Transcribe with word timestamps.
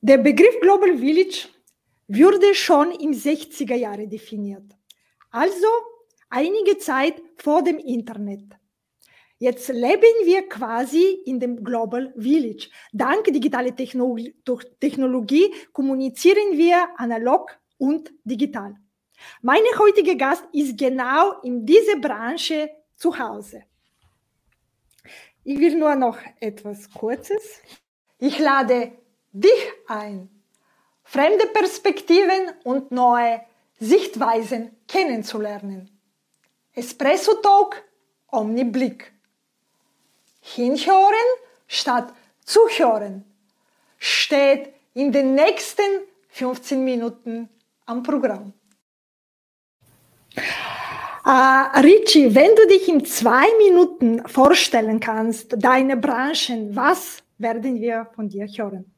Der 0.00 0.18
Begriff 0.18 0.60
Global 0.60 0.96
Village 0.96 1.48
wurde 2.06 2.54
schon 2.54 2.92
im 2.92 3.10
60er 3.10 3.74
Jahre 3.74 4.06
definiert, 4.06 4.62
also 5.32 5.66
einige 6.30 6.78
Zeit 6.78 7.20
vor 7.36 7.64
dem 7.64 7.78
Internet. 7.78 8.44
Jetzt 9.38 9.68
leben 9.68 10.14
wir 10.24 10.48
quasi 10.48 11.02
in 11.26 11.40
dem 11.40 11.64
Global 11.64 12.14
Village. 12.16 12.68
Dank 12.92 13.24
digitaler 13.24 13.74
Technologie 13.74 15.54
kommunizieren 15.72 16.56
wir 16.56 16.88
analog 16.96 17.58
und 17.76 18.12
digital. 18.22 18.76
Meine 19.42 19.66
heutige 19.80 20.16
Gast 20.16 20.44
ist 20.52 20.78
genau 20.78 21.40
in 21.42 21.66
dieser 21.66 21.98
Branche 21.98 22.70
zu 22.94 23.18
Hause. 23.18 23.64
Ich 25.42 25.58
will 25.58 25.76
nur 25.76 25.96
noch 25.96 26.18
etwas 26.38 26.88
Kurzes. 26.88 27.60
Ich 28.20 28.38
lade 28.38 28.92
dich 29.32 29.72
ein, 29.86 30.28
fremde 31.04 31.46
Perspektiven 31.46 32.52
und 32.64 32.90
neue 32.90 33.40
Sichtweisen 33.80 34.76
kennenzulernen. 34.86 35.90
Espresso 36.74 37.34
Talk, 37.34 37.82
Omniblick. 38.30 39.12
Hinhören 40.40 41.28
statt 41.66 42.12
zuhören 42.44 43.24
steht 43.98 44.72
in 44.94 45.12
den 45.12 45.34
nächsten 45.34 45.82
15 46.30 46.84
Minuten 46.84 47.48
am 47.86 48.02
Programm. 48.02 48.52
Uh, 51.24 51.80
Richie, 51.80 52.34
wenn 52.34 52.54
du 52.54 52.66
dich 52.68 52.88
in 52.88 53.04
zwei 53.04 53.46
Minuten 53.58 54.26
vorstellen 54.26 54.98
kannst, 54.98 55.54
deine 55.58 55.96
Branchen, 55.96 56.74
was 56.74 57.22
werden 57.36 57.80
wir 57.80 58.08
von 58.14 58.28
dir 58.28 58.46
hören? 58.46 58.90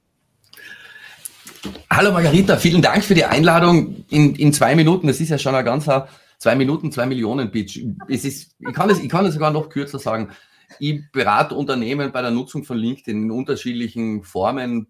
Hallo 1.90 2.12
Margarita, 2.12 2.56
vielen 2.56 2.80
Dank 2.80 3.04
für 3.04 3.14
die 3.14 3.24
Einladung 3.24 4.04
in, 4.08 4.34
in 4.34 4.52
zwei 4.52 4.74
Minuten. 4.74 5.06
Das 5.06 5.20
ist 5.20 5.28
ja 5.28 5.38
schon 5.38 5.54
ein 5.54 5.64
ganzer 5.64 6.08
zwei 6.38 6.54
Minuten, 6.54 6.90
zwei 6.90 7.06
Millionen 7.06 7.50
Pitch. 7.50 7.80
Es 8.08 8.24
ist, 8.24 8.56
ich, 8.58 8.72
kann 8.72 8.88
es, 8.88 8.98
ich 8.98 9.08
kann 9.08 9.26
es 9.26 9.34
sogar 9.34 9.50
noch 9.50 9.68
kürzer 9.68 9.98
sagen. 9.98 10.30
Ich 10.78 11.02
berate 11.12 11.54
Unternehmen 11.54 12.12
bei 12.12 12.22
der 12.22 12.30
Nutzung 12.30 12.64
von 12.64 12.78
LinkedIn 12.78 13.24
in 13.24 13.30
unterschiedlichen 13.30 14.22
Formen, 14.22 14.86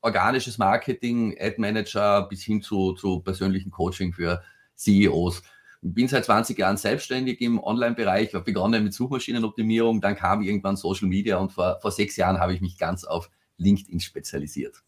organisches 0.00 0.58
Marketing, 0.58 1.36
Ad 1.38 1.56
Manager 1.58 2.22
bis 2.28 2.42
hin 2.42 2.62
zu, 2.62 2.92
zu 2.94 3.20
persönlichen 3.20 3.70
Coaching 3.70 4.12
für 4.12 4.42
CEOs. 4.76 5.42
Ich 5.82 5.92
bin 5.92 6.08
seit 6.08 6.24
20 6.24 6.56
Jahren 6.56 6.78
selbstständig 6.78 7.42
im 7.42 7.62
Online-Bereich, 7.62 8.32
habe 8.32 8.44
begonnen 8.44 8.84
mit 8.84 8.94
Suchmaschinenoptimierung, 8.94 10.00
dann 10.00 10.16
kam 10.16 10.40
irgendwann 10.40 10.76
Social 10.76 11.08
Media 11.08 11.36
und 11.36 11.52
vor, 11.52 11.78
vor 11.82 11.90
sechs 11.90 12.16
Jahren 12.16 12.38
habe 12.38 12.54
ich 12.54 12.62
mich 12.62 12.78
ganz 12.78 13.04
auf 13.04 13.28
LinkedIn 13.58 14.00
spezialisiert. 14.00 14.83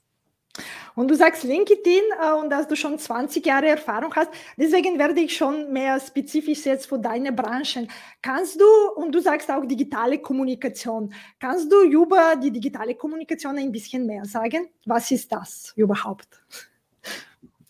Und 0.95 1.09
du 1.09 1.15
sagst 1.15 1.45
LinkedIn 1.45 2.03
äh, 2.23 2.33
und 2.33 2.51
dass 2.51 2.69
du 2.69 2.77
schon 2.77 2.99
20 2.99 3.45
Jahre 3.45 3.69
Erfahrung 3.69 4.15
hast. 4.15 4.31
Deswegen 4.57 4.99
werde 4.99 5.21
ich 5.21 5.37
schon 5.37 5.73
mehr 5.73 6.01
spezifisch 6.01 6.65
jetzt 6.65 6.87
für 6.87 6.99
deine 6.99 7.33
Branchen. 7.33 7.89
Kannst 8.23 8.61
du, 8.61 8.65
und 8.97 9.15
du 9.15 9.21
sagst 9.21 9.51
auch 9.51 9.65
digitale 9.67 10.19
Kommunikation, 10.19 11.13
kannst 11.39 11.71
du 11.71 11.83
über 11.83 12.35
die 12.43 12.51
digitale 12.51 12.95
Kommunikation 12.95 13.59
ein 13.59 13.73
bisschen 13.73 14.07
mehr 14.07 14.25
sagen? 14.25 14.69
Was 14.87 15.11
ist 15.11 15.31
das 15.33 15.73
überhaupt? 15.77 16.29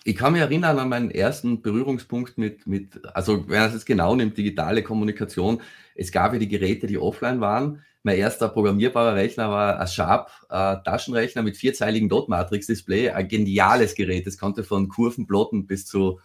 Ich 0.04 0.14
kann 0.14 0.34
mich 0.34 0.42
erinnern 0.42 0.78
an 0.78 0.88
meinen 0.88 1.10
ersten 1.10 1.62
Berührungspunkt 1.62 2.38
mit, 2.38 2.64
mit 2.64 3.04
also 3.12 3.48
wenn 3.48 3.58
man 3.58 3.74
es 3.74 3.84
genau 3.84 4.14
nimmt, 4.14 4.38
digitale 4.38 4.84
Kommunikation. 4.84 5.60
Es 5.96 6.12
gab 6.12 6.32
ja 6.32 6.38
die 6.38 6.46
Geräte, 6.46 6.86
die 6.86 6.96
offline 6.96 7.40
waren. 7.40 7.82
Mein 8.06 8.18
erster 8.18 8.48
programmierbarer 8.48 9.16
Rechner 9.16 9.50
war 9.50 9.80
ein 9.80 9.88
Sharp 9.88 10.30
äh, 10.48 10.76
Taschenrechner 10.84 11.42
mit 11.42 11.56
vierzeiligen 11.56 12.08
Dot-Matrix-Display. 12.08 13.10
Ein 13.10 13.26
geniales 13.26 13.96
Gerät. 13.96 14.28
Das 14.28 14.38
konnte 14.38 14.62
von 14.62 14.86
Kurvenplotten 14.88 15.66
bis 15.66 15.86
zu 15.86 16.20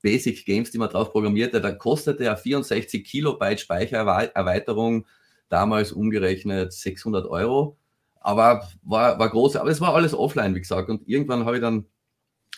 Basic 0.00 0.46
Games, 0.46 0.70
die 0.70 0.78
man 0.78 0.88
drauf 0.88 1.12
programmierte. 1.12 1.60
Da 1.60 1.72
kostete 1.72 2.24
er 2.24 2.38
64 2.38 3.04
Kilobyte 3.04 3.60
Speichererweiterung, 3.60 5.04
damals 5.50 5.92
umgerechnet 5.92 6.72
600 6.72 7.26
Euro. 7.26 7.76
Aber 8.18 8.66
war, 8.82 9.18
war 9.18 9.28
groß. 9.28 9.56
Aber 9.56 9.68
es 9.68 9.82
war 9.82 9.94
alles 9.94 10.14
offline, 10.14 10.54
wie 10.54 10.60
gesagt. 10.60 10.88
Und 10.88 11.06
irgendwann 11.06 11.44
habe 11.44 11.56
ich 11.56 11.62
dann 11.62 11.84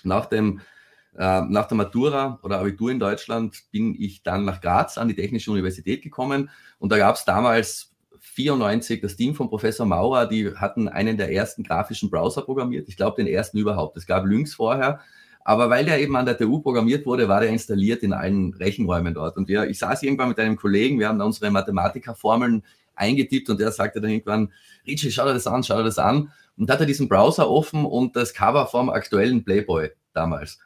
nach 0.05 0.27
dem 0.27 0.61
äh, 1.17 1.41
nach 1.41 1.67
der 1.67 1.79
Matura 1.79 2.39
oder 2.45 2.61
Abitur 2.61 2.93
in 2.93 3.01
Deutschland 3.01 3.61
bin 3.73 3.97
ich 3.99 4.23
dann 4.23 4.45
nach 4.45 4.61
Graz 4.61 4.99
an 4.99 5.09
die 5.09 5.17
Technische 5.17 5.51
Universität 5.51 6.01
gekommen 6.01 6.49
und 6.79 6.93
da 6.93 6.99
gab 6.99 7.17
es 7.17 7.25
damals 7.25 7.93
94 8.21 9.01
das 9.01 9.17
Team 9.17 9.35
von 9.35 9.49
Professor 9.49 9.87
Maurer, 9.87 10.27
die 10.27 10.55
hatten 10.57 10.89
einen 10.89 11.17
der 11.17 11.33
ersten 11.33 11.63
grafischen 11.63 12.11
Browser 12.11 12.43
programmiert. 12.43 12.89
Ich 12.89 12.97
glaube, 12.97 13.23
den 13.23 13.33
ersten 13.33 13.59
überhaupt. 13.59 13.97
Es 13.97 14.07
gab 14.07 14.25
Lynx 14.25 14.55
vorher. 14.55 15.01
Aber 15.45 15.71
weil 15.71 15.87
der 15.87 16.01
eben 16.01 16.15
an 16.15 16.27
der 16.27 16.37
TU 16.37 16.61
programmiert 16.61 17.07
wurde, 17.07 17.29
war 17.29 17.41
der 17.41 17.49
installiert 17.49 18.03
in 18.03 18.13
allen 18.13 18.53
Rechenräumen 18.55 19.15
dort. 19.15 19.37
Und 19.37 19.49
wir, 19.49 19.69
ich 19.69 19.79
saß 19.79 20.03
irgendwann 20.03 20.29
mit 20.29 20.39
einem 20.39 20.57
Kollegen, 20.57 20.99
wir 20.99 21.09
haben 21.09 21.19
da 21.19 21.25
unsere 21.25 21.51
Mathematikerformeln 21.51 22.63
eingetippt 22.95 23.49
und 23.49 23.61
der 23.61 23.73
sagte 23.73 24.01
dann 24.01 24.11
irgendwann, 24.11 24.53
Richie, 24.87 25.11
schau 25.11 25.25
dir 25.25 25.33
das 25.33 25.47
an, 25.47 25.63
schau 25.63 25.79
dir 25.79 25.85
das 25.85 25.99
an. 25.99 26.31
Und 26.59 26.71
hat 26.71 26.81
er 26.81 26.87
diesen 26.87 27.09
Browser 27.09 27.49
offen 27.49 27.87
und 27.87 28.15
das 28.15 28.35
Cover 28.35 28.67
vom 28.67 28.91
aktuellen 28.91 29.45
Playboy 29.45 29.91
damals. 30.13 30.59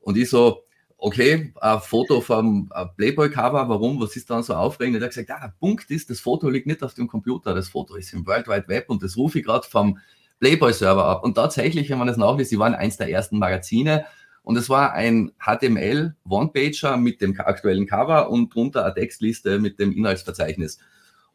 Und 0.00 0.16
ich 0.16 0.30
so, 0.30 0.62
okay, 1.02 1.52
ein 1.60 1.80
Foto 1.80 2.20
vom 2.20 2.70
Playboy-Cover, 2.96 3.68
warum, 3.68 4.00
was 4.00 4.16
ist 4.16 4.28
dann 4.28 4.42
so 4.42 4.54
aufregend? 4.54 4.96
Und 4.96 5.02
er 5.02 5.06
hat 5.06 5.14
gesagt, 5.14 5.30
ja, 5.30 5.40
der 5.40 5.54
Punkt 5.58 5.90
ist, 5.90 6.10
das 6.10 6.20
Foto 6.20 6.48
liegt 6.50 6.66
nicht 6.66 6.82
auf 6.82 6.92
dem 6.92 7.08
Computer, 7.08 7.54
das 7.54 7.70
Foto 7.70 7.94
ist 7.94 8.12
im 8.12 8.26
World 8.26 8.48
Wide 8.48 8.68
Web 8.68 8.90
und 8.90 9.02
das 9.02 9.16
rufe 9.16 9.38
ich 9.38 9.44
gerade 9.44 9.66
vom 9.66 9.98
Playboy-Server 10.40 11.04
ab. 11.04 11.24
Und 11.24 11.34
tatsächlich, 11.34 11.88
wenn 11.88 11.98
man 11.98 12.06
das 12.06 12.18
nachliest, 12.18 12.50
sie 12.50 12.58
waren 12.58 12.74
eins 12.74 12.98
der 12.98 13.10
ersten 13.10 13.38
Magazine 13.38 14.04
und 14.42 14.56
es 14.56 14.68
war 14.68 14.92
ein 14.92 15.32
HTML 15.38 16.14
One-Pager 16.28 16.98
mit 16.98 17.22
dem 17.22 17.38
aktuellen 17.40 17.86
Cover 17.86 18.28
und 18.30 18.54
drunter 18.54 18.84
eine 18.84 18.94
Textliste 18.94 19.58
mit 19.58 19.80
dem 19.80 19.92
Inhaltsverzeichnis. 19.92 20.78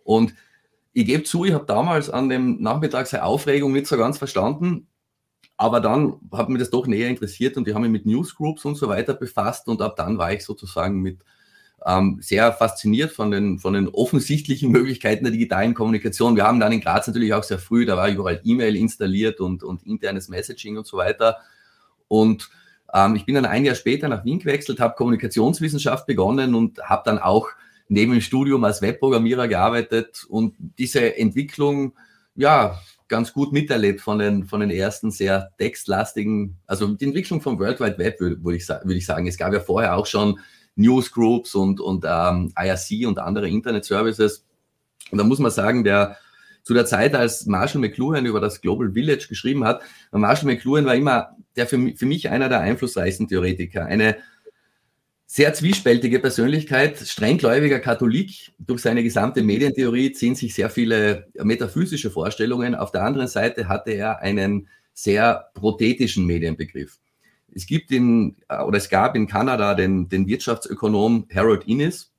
Und 0.03 0.35
ich 0.93 1.07
gebe 1.07 1.23
zu, 1.23 1.43
ich 1.43 1.53
habe 1.53 1.65
damals 1.65 2.11
an 2.11 2.29
dem 2.29 2.61
Nachmittag 2.61 3.07
seine 3.07 3.23
Aufregung 3.23 3.73
nicht 3.73 3.87
so 3.87 3.97
ganz 3.97 4.19
verstanden, 4.19 4.87
aber 5.57 5.79
dann 5.79 6.15
hat 6.31 6.49
mich 6.49 6.59
das 6.59 6.69
doch 6.69 6.87
näher 6.87 7.09
interessiert 7.09 7.57
und 7.57 7.67
ich 7.67 7.73
habe 7.73 7.87
mich 7.87 7.91
mit 7.91 8.05
Newsgroups 8.05 8.65
und 8.65 8.75
so 8.75 8.87
weiter 8.89 9.13
befasst 9.13 9.67
und 9.67 9.81
ab 9.81 9.95
dann 9.95 10.17
war 10.17 10.33
ich 10.33 10.43
sozusagen 10.43 11.01
mit 11.01 11.19
ähm, 11.85 12.19
sehr 12.21 12.51
fasziniert 12.51 13.11
von 13.11 13.31
den, 13.31 13.59
von 13.59 13.73
den 13.73 13.87
offensichtlichen 13.87 14.71
Möglichkeiten 14.71 15.23
der 15.23 15.31
digitalen 15.31 15.73
Kommunikation. 15.73 16.35
Wir 16.35 16.45
haben 16.45 16.59
dann 16.59 16.71
in 16.71 16.81
Graz 16.81 17.07
natürlich 17.07 17.33
auch 17.33 17.43
sehr 17.43 17.59
früh, 17.59 17.85
da 17.85 17.95
war 17.95 18.09
überall 18.09 18.41
E-Mail 18.43 18.75
installiert 18.75 19.39
und, 19.39 19.63
und 19.63 19.85
internes 19.85 20.27
Messaging 20.27 20.77
und 20.77 20.87
so 20.87 20.97
weiter. 20.97 21.37
Und 22.07 22.49
ähm, 22.93 23.15
ich 23.15 23.25
bin 23.25 23.35
dann 23.35 23.45
ein 23.45 23.65
Jahr 23.65 23.75
später 23.75 24.07
nach 24.07 24.25
Wien 24.25 24.39
gewechselt, 24.39 24.79
habe 24.79 24.95
Kommunikationswissenschaft 24.95 26.05
begonnen 26.07 26.55
und 26.55 26.79
habe 26.81 27.03
dann 27.05 27.19
auch 27.19 27.49
neben 27.87 28.13
dem 28.13 28.21
Studium 28.21 28.63
als 28.63 28.81
Webprogrammierer 28.81 29.47
gearbeitet 29.47 30.25
und 30.27 30.55
diese 30.79 31.17
Entwicklung, 31.17 31.93
ja, 32.35 32.79
ganz 33.07 33.33
gut 33.33 33.53
miterlebt 33.53 34.01
von 34.01 34.19
den, 34.19 34.45
von 34.45 34.59
den 34.59 34.71
ersten 34.71 35.11
sehr 35.11 35.51
textlastigen, 35.57 36.57
also 36.65 36.87
die 36.87 37.05
Entwicklung 37.05 37.41
vom 37.41 37.59
World 37.59 37.79
Wide 37.79 37.97
Web, 37.97 38.19
würde, 38.19 38.43
würde, 38.43 38.57
ich, 38.57 38.67
würde 38.67 38.95
ich 38.95 39.05
sagen. 39.05 39.27
Es 39.27 39.37
gab 39.37 39.53
ja 39.53 39.59
vorher 39.59 39.95
auch 39.95 40.05
schon 40.05 40.39
Newsgroups 40.75 41.55
und, 41.55 41.79
und 41.79 42.05
ähm, 42.07 42.51
IRC 42.57 43.07
und 43.07 43.19
andere 43.19 43.47
Internet-Services. 43.47 44.45
Und 45.11 45.17
da 45.19 45.23
muss 45.23 45.39
man 45.39 45.51
sagen, 45.51 45.83
der, 45.83 46.17
zu 46.63 46.73
der 46.73 46.85
Zeit, 46.85 47.13
als 47.13 47.45
Marshall 47.45 47.81
McLuhan 47.81 48.25
über 48.25 48.41
das 48.41 48.59
Global 48.59 48.91
Village 48.91 49.27
geschrieben 49.29 49.63
hat, 49.63 49.81
Marshall 50.11 50.47
McLuhan 50.47 50.85
war 50.85 50.95
immer 50.95 51.35
der 51.55 51.67
für, 51.67 51.77
für 51.95 52.05
mich 52.05 52.29
einer 52.29 52.49
der 52.49 52.61
einflussreichsten 52.61 53.27
Theoretiker. 53.27 53.85
Eine 53.85 54.17
sehr 55.35 55.53
zwiespältige 55.53 56.19
Persönlichkeit, 56.19 56.97
strenggläubiger 56.97 57.81
Katholik. 57.81 58.53
Durch 58.57 58.81
seine 58.81 59.03
gesamte 59.03 59.43
Medientheorie 59.43 60.13
ziehen 60.13 60.33
sich 60.33 60.55
sehr 60.55 60.69
viele 60.69 61.27
metaphysische 61.33 62.09
Vorstellungen. 62.09 62.73
Auf 62.73 62.93
der 62.93 63.03
anderen 63.03 63.27
Seite 63.27 63.67
hatte 63.67 63.91
er 63.91 64.21
einen 64.21 64.69
sehr 64.93 65.49
prothetischen 65.53 66.25
Medienbegriff. 66.25 66.99
Es 67.53 67.65
gibt 67.65 67.91
in, 67.91 68.37
oder 68.47 68.77
es 68.77 68.87
gab 68.87 69.17
in 69.17 69.27
Kanada 69.27 69.73
den, 69.73 70.07
den 70.07 70.25
Wirtschaftsökonom 70.25 71.27
Harold 71.35 71.67
Innis. 71.67 72.13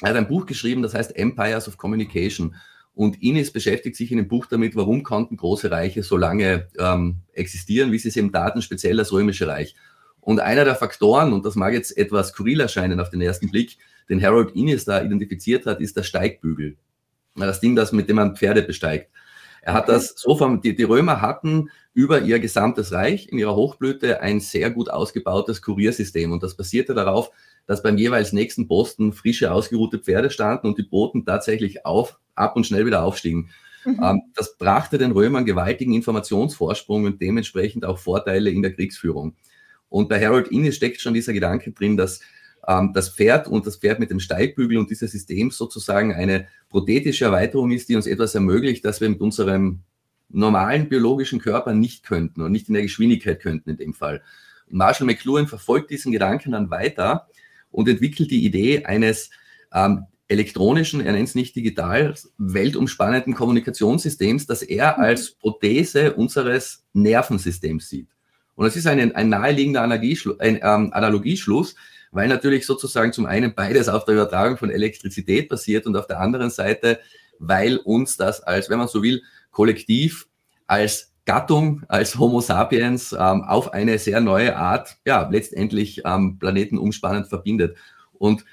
Er 0.00 0.08
hat 0.08 0.16
ein 0.16 0.28
Buch 0.28 0.46
geschrieben, 0.46 0.80
das 0.80 0.94
heißt 0.94 1.14
Empires 1.16 1.68
of 1.68 1.76
Communication. 1.76 2.54
Und 2.94 3.22
Innis 3.22 3.52
beschäftigt 3.52 3.96
sich 3.96 4.10
in 4.10 4.16
dem 4.16 4.28
Buch 4.28 4.46
damit, 4.46 4.74
warum 4.74 5.02
konnten 5.02 5.36
große 5.36 5.70
Reiche 5.70 6.02
so 6.02 6.16
lange 6.16 6.68
ähm, 6.78 7.16
existieren, 7.34 7.92
wie 7.92 7.98
sie 7.98 8.08
es 8.08 8.16
eben 8.16 8.32
taten, 8.32 8.62
speziell 8.62 8.96
das 8.96 9.12
Römische 9.12 9.48
Reich. 9.48 9.74
Und 10.24 10.40
einer 10.40 10.64
der 10.64 10.74
Faktoren, 10.74 11.32
und 11.32 11.44
das 11.44 11.54
mag 11.54 11.74
jetzt 11.74 11.96
etwas 11.96 12.28
skurril 12.28 12.60
erscheinen 12.60 12.98
auf 12.98 13.10
den 13.10 13.20
ersten 13.20 13.50
Blick, 13.50 13.76
den 14.08 14.22
Harold 14.22 14.54
Innes 14.54 14.84
da 14.84 15.02
identifiziert 15.02 15.66
hat, 15.66 15.80
ist 15.80 15.96
der 15.96 16.02
Steigbügel. 16.02 16.76
Das 17.36 17.60
Ding, 17.60 17.76
das 17.76 17.92
mit 17.92 18.08
dem 18.08 18.16
man 18.16 18.36
Pferde 18.36 18.62
besteigt. 18.62 19.10
Er 19.62 19.72
hat 19.72 19.88
das 19.88 20.14
so 20.16 20.36
vom, 20.36 20.60
die, 20.60 20.76
die 20.76 20.82
Römer 20.82 21.20
hatten 21.20 21.70
über 21.94 22.20
ihr 22.20 22.38
gesamtes 22.38 22.92
Reich 22.92 23.28
in 23.30 23.38
ihrer 23.38 23.56
Hochblüte 23.56 24.20
ein 24.20 24.40
sehr 24.40 24.70
gut 24.70 24.90
ausgebautes 24.90 25.62
Kuriersystem. 25.62 26.32
Und 26.32 26.42
das 26.42 26.56
basierte 26.56 26.92
darauf, 26.92 27.30
dass 27.66 27.82
beim 27.82 27.96
jeweils 27.96 28.32
nächsten 28.32 28.68
Posten 28.68 29.12
frische, 29.12 29.52
ausgeruhte 29.52 29.98
Pferde 29.98 30.30
standen 30.30 30.66
und 30.66 30.78
die 30.78 30.82
Boten 30.82 31.24
tatsächlich 31.24 31.86
auf, 31.86 32.18
ab 32.34 32.56
und 32.56 32.66
schnell 32.66 32.84
wieder 32.84 33.04
aufstiegen. 33.04 33.50
Mhm. 33.84 34.00
Ähm, 34.02 34.22
das 34.34 34.56
brachte 34.58 34.98
den 34.98 35.12
Römern 35.12 35.46
gewaltigen 35.46 35.94
Informationsvorsprung 35.94 37.04
und 37.04 37.22
dementsprechend 37.22 37.84
auch 37.84 37.98
Vorteile 37.98 38.50
in 38.50 38.62
der 38.62 38.72
Kriegsführung. 38.72 39.34
Und 39.88 40.08
bei 40.08 40.24
Harold 40.24 40.48
Innis 40.48 40.76
steckt 40.76 41.00
schon 41.00 41.14
dieser 41.14 41.32
Gedanke 41.32 41.72
drin, 41.72 41.96
dass 41.96 42.20
ähm, 42.66 42.92
das 42.92 43.10
Pferd 43.10 43.48
und 43.48 43.66
das 43.66 43.76
Pferd 43.76 44.00
mit 44.00 44.10
dem 44.10 44.20
Steigbügel 44.20 44.78
und 44.78 44.90
dieses 44.90 45.12
System 45.12 45.50
sozusagen 45.50 46.12
eine 46.12 46.48
prothetische 46.68 47.26
Erweiterung 47.26 47.70
ist, 47.70 47.88
die 47.88 47.96
uns 47.96 48.06
etwas 48.06 48.34
ermöglicht, 48.34 48.84
das 48.84 49.00
wir 49.00 49.08
mit 49.08 49.20
unserem 49.20 49.80
normalen 50.28 50.88
biologischen 50.88 51.38
Körper 51.38 51.74
nicht 51.74 52.04
könnten 52.04 52.42
und 52.42 52.52
nicht 52.52 52.68
in 52.68 52.74
der 52.74 52.82
Geschwindigkeit 52.82 53.40
könnten 53.40 53.70
in 53.70 53.76
dem 53.76 53.94
Fall. 53.94 54.22
Und 54.66 54.78
Marshall 54.78 55.06
McLuhan 55.06 55.46
verfolgt 55.46 55.90
diesen 55.90 56.12
Gedanken 56.12 56.52
dann 56.52 56.70
weiter 56.70 57.28
und 57.70 57.88
entwickelt 57.88 58.30
die 58.30 58.44
Idee 58.44 58.84
eines 58.84 59.30
ähm, 59.72 60.06
elektronischen, 60.28 61.00
er 61.00 61.12
nennt 61.12 61.28
es 61.28 61.34
nicht 61.34 61.54
digital, 61.54 62.14
weltumspannenden 62.38 63.34
Kommunikationssystems, 63.34 64.46
das 64.46 64.62
er 64.62 64.96
mhm. 64.96 65.04
als 65.04 65.32
Prothese 65.32 66.14
unseres 66.14 66.84
Nervensystems 66.92 67.88
sieht. 67.88 68.08
Und 68.56 68.64
das 68.66 68.76
ist 68.76 68.86
ein, 68.86 69.14
ein 69.14 69.28
naheliegender 69.28 69.82
Analogieschluss, 69.82 70.38
ein, 70.40 70.56
ähm, 70.62 70.92
Analogieschluss, 70.92 71.74
weil 72.12 72.28
natürlich 72.28 72.66
sozusagen 72.66 73.12
zum 73.12 73.26
einen 73.26 73.54
beides 73.54 73.88
auf 73.88 74.04
der 74.04 74.14
Übertragung 74.14 74.56
von 74.56 74.70
Elektrizität 74.70 75.48
basiert 75.48 75.86
und 75.86 75.96
auf 75.96 76.06
der 76.06 76.20
anderen 76.20 76.50
Seite, 76.50 77.00
weil 77.38 77.78
uns 77.78 78.16
das 78.16 78.40
als, 78.40 78.70
wenn 78.70 78.78
man 78.78 78.88
so 78.88 79.02
will, 79.02 79.22
kollektiv 79.50 80.28
als 80.66 81.12
Gattung, 81.24 81.82
als 81.88 82.18
Homo 82.18 82.40
sapiens 82.40 83.12
ähm, 83.12 83.42
auf 83.44 83.72
eine 83.72 83.98
sehr 83.98 84.20
neue 84.20 84.56
Art, 84.56 84.96
ja, 85.06 85.28
letztendlich 85.30 86.02
ähm, 86.04 86.38
Planeten 86.38 86.78
umspannend 86.78 87.28
verbindet. 87.28 87.76
Und 88.12 88.44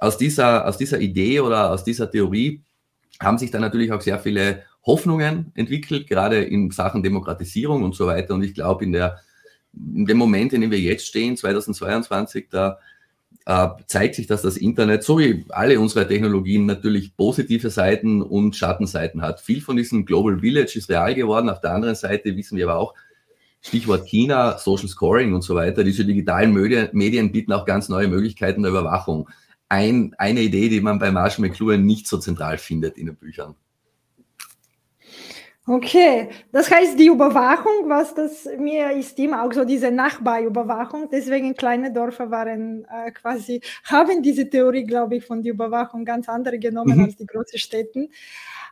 aus 0.00 0.18
dieser, 0.18 0.66
aus 0.66 0.78
dieser 0.78 1.00
Idee 1.00 1.40
oder 1.40 1.70
aus 1.70 1.84
dieser 1.84 2.10
Theorie 2.10 2.62
haben 3.20 3.38
sich 3.38 3.50
dann 3.50 3.60
natürlich 3.60 3.92
auch 3.92 4.00
sehr 4.00 4.18
viele 4.18 4.62
Hoffnungen 4.84 5.52
entwickelt, 5.54 6.08
gerade 6.08 6.42
in 6.42 6.70
Sachen 6.70 7.02
Demokratisierung 7.02 7.82
und 7.82 7.94
so 7.94 8.06
weiter. 8.06 8.34
Und 8.34 8.42
ich 8.42 8.54
glaube, 8.54 8.84
in, 8.84 8.92
der, 8.92 9.20
in 9.74 10.06
dem 10.06 10.18
Moment, 10.18 10.52
in 10.52 10.60
dem 10.60 10.70
wir 10.70 10.80
jetzt 10.80 11.06
stehen, 11.06 11.36
2022, 11.36 12.48
da 12.50 12.78
äh, 13.46 13.68
zeigt 13.86 14.14
sich, 14.14 14.26
dass 14.26 14.42
das 14.42 14.56
Internet, 14.56 15.02
so 15.02 15.18
wie 15.18 15.44
alle 15.48 15.80
unsere 15.80 16.06
Technologien, 16.06 16.66
natürlich 16.66 17.16
positive 17.16 17.70
Seiten 17.70 18.22
und 18.22 18.56
Schattenseiten 18.56 19.22
hat. 19.22 19.40
Viel 19.40 19.60
von 19.60 19.76
diesem 19.76 20.04
Global 20.04 20.40
Village 20.40 20.74
ist 20.76 20.88
real 20.90 21.14
geworden. 21.14 21.48
Auf 21.48 21.60
der 21.60 21.72
anderen 21.74 21.94
Seite 21.94 22.36
wissen 22.36 22.56
wir 22.56 22.68
aber 22.68 22.78
auch, 22.78 22.94
Stichwort 23.64 24.08
China, 24.08 24.58
Social 24.58 24.88
Scoring 24.88 25.34
und 25.34 25.42
so 25.42 25.54
weiter, 25.54 25.84
diese 25.84 26.04
digitalen 26.04 26.52
Medien, 26.52 27.30
bieten 27.30 27.52
auch 27.52 27.64
ganz 27.64 27.88
neue 27.88 28.08
Möglichkeiten 28.08 28.62
der 28.62 28.72
Überwachung. 28.72 29.28
Ein, 29.68 30.14
eine 30.18 30.40
Idee, 30.40 30.68
die 30.68 30.80
man 30.80 30.98
bei 30.98 31.12
Marshall 31.12 31.48
McLuhan 31.48 31.84
nicht 31.86 32.08
so 32.08 32.18
zentral 32.18 32.58
findet 32.58 32.98
in 32.98 33.06
den 33.06 33.16
Büchern. 33.16 33.54
Okay, 35.64 36.28
das 36.50 36.68
heißt 36.68 36.98
die 36.98 37.06
Überwachung, 37.06 37.88
was 37.88 38.12
das 38.16 38.48
mir 38.58 38.90
ist 38.90 39.16
immer 39.20 39.44
auch 39.44 39.52
so 39.52 39.64
diese 39.64 39.92
Nachbarüberwachung. 39.92 41.08
Deswegen 41.08 41.54
kleine 41.54 41.92
Dörfer 41.92 42.32
waren 42.32 42.84
äh, 42.86 43.12
quasi 43.12 43.60
haben 43.84 44.24
diese 44.24 44.50
Theorie, 44.50 44.82
glaube 44.82 45.16
ich, 45.16 45.24
von 45.24 45.40
der 45.40 45.52
Überwachung 45.52 46.04
ganz 46.04 46.28
andere 46.28 46.58
genommen 46.58 46.98
mhm. 46.98 47.04
als 47.04 47.16
die 47.16 47.26
großen 47.26 47.60
Städten. 47.60 48.08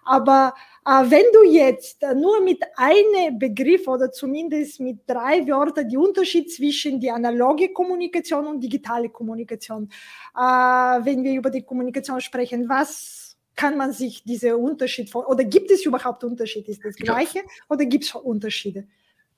Aber 0.04 0.52
äh, 0.84 0.90
wenn 0.90 1.26
du 1.32 1.44
jetzt 1.44 2.02
äh, 2.02 2.12
nur 2.12 2.42
mit 2.42 2.60
einem 2.74 3.38
Begriff 3.38 3.86
oder 3.86 4.10
zumindest 4.10 4.80
mit 4.80 4.98
drei 5.06 5.46
Wörtern 5.46 5.88
die 5.88 5.96
Unterschied 5.96 6.52
zwischen 6.52 6.98
die 6.98 7.12
analoge 7.12 7.72
Kommunikation 7.72 8.48
und 8.48 8.60
digitale 8.60 9.10
Kommunikation, 9.10 9.88
äh, 10.36 10.40
wenn 10.40 11.22
wir 11.22 11.34
über 11.34 11.50
die 11.50 11.62
Kommunikation 11.62 12.20
sprechen, 12.20 12.68
was 12.68 13.19
kann 13.60 13.76
man 13.76 13.92
sich 13.92 14.24
diese 14.24 14.56
Unterschied 14.56 15.10
vor 15.10 15.28
oder 15.28 15.44
gibt 15.44 15.70
es 15.70 15.84
überhaupt 15.84 16.24
Unterschiede? 16.24 16.70
Ist 16.70 16.82
das 16.82 16.96
gleiche 16.96 17.40
oder 17.68 17.84
gibt 17.84 18.04
es 18.04 18.14
Unterschiede? 18.14 18.84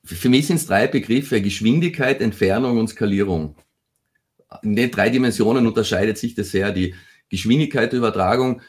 Für 0.05 0.29
mich 0.29 0.47
sind 0.47 0.57
es 0.57 0.67
drei 0.67 0.87
Begriffe: 0.87 1.43
Geschwindigkeit, 1.43 2.21
Entfernung 2.21 2.79
und 2.79 2.87
Skalierung. 2.87 3.57
In 4.63 4.77
den 4.77 4.93
drei 4.93 5.11
Dimensionen 5.11 5.67
unterscheidet 5.67 6.19
sich 6.19 6.37
das 6.37 6.53
sehr. 6.53 6.71
Die 6.71 6.95
Geschwindigkeit 7.31 7.91
der 7.91 7.99
Übertragung, 7.99 8.61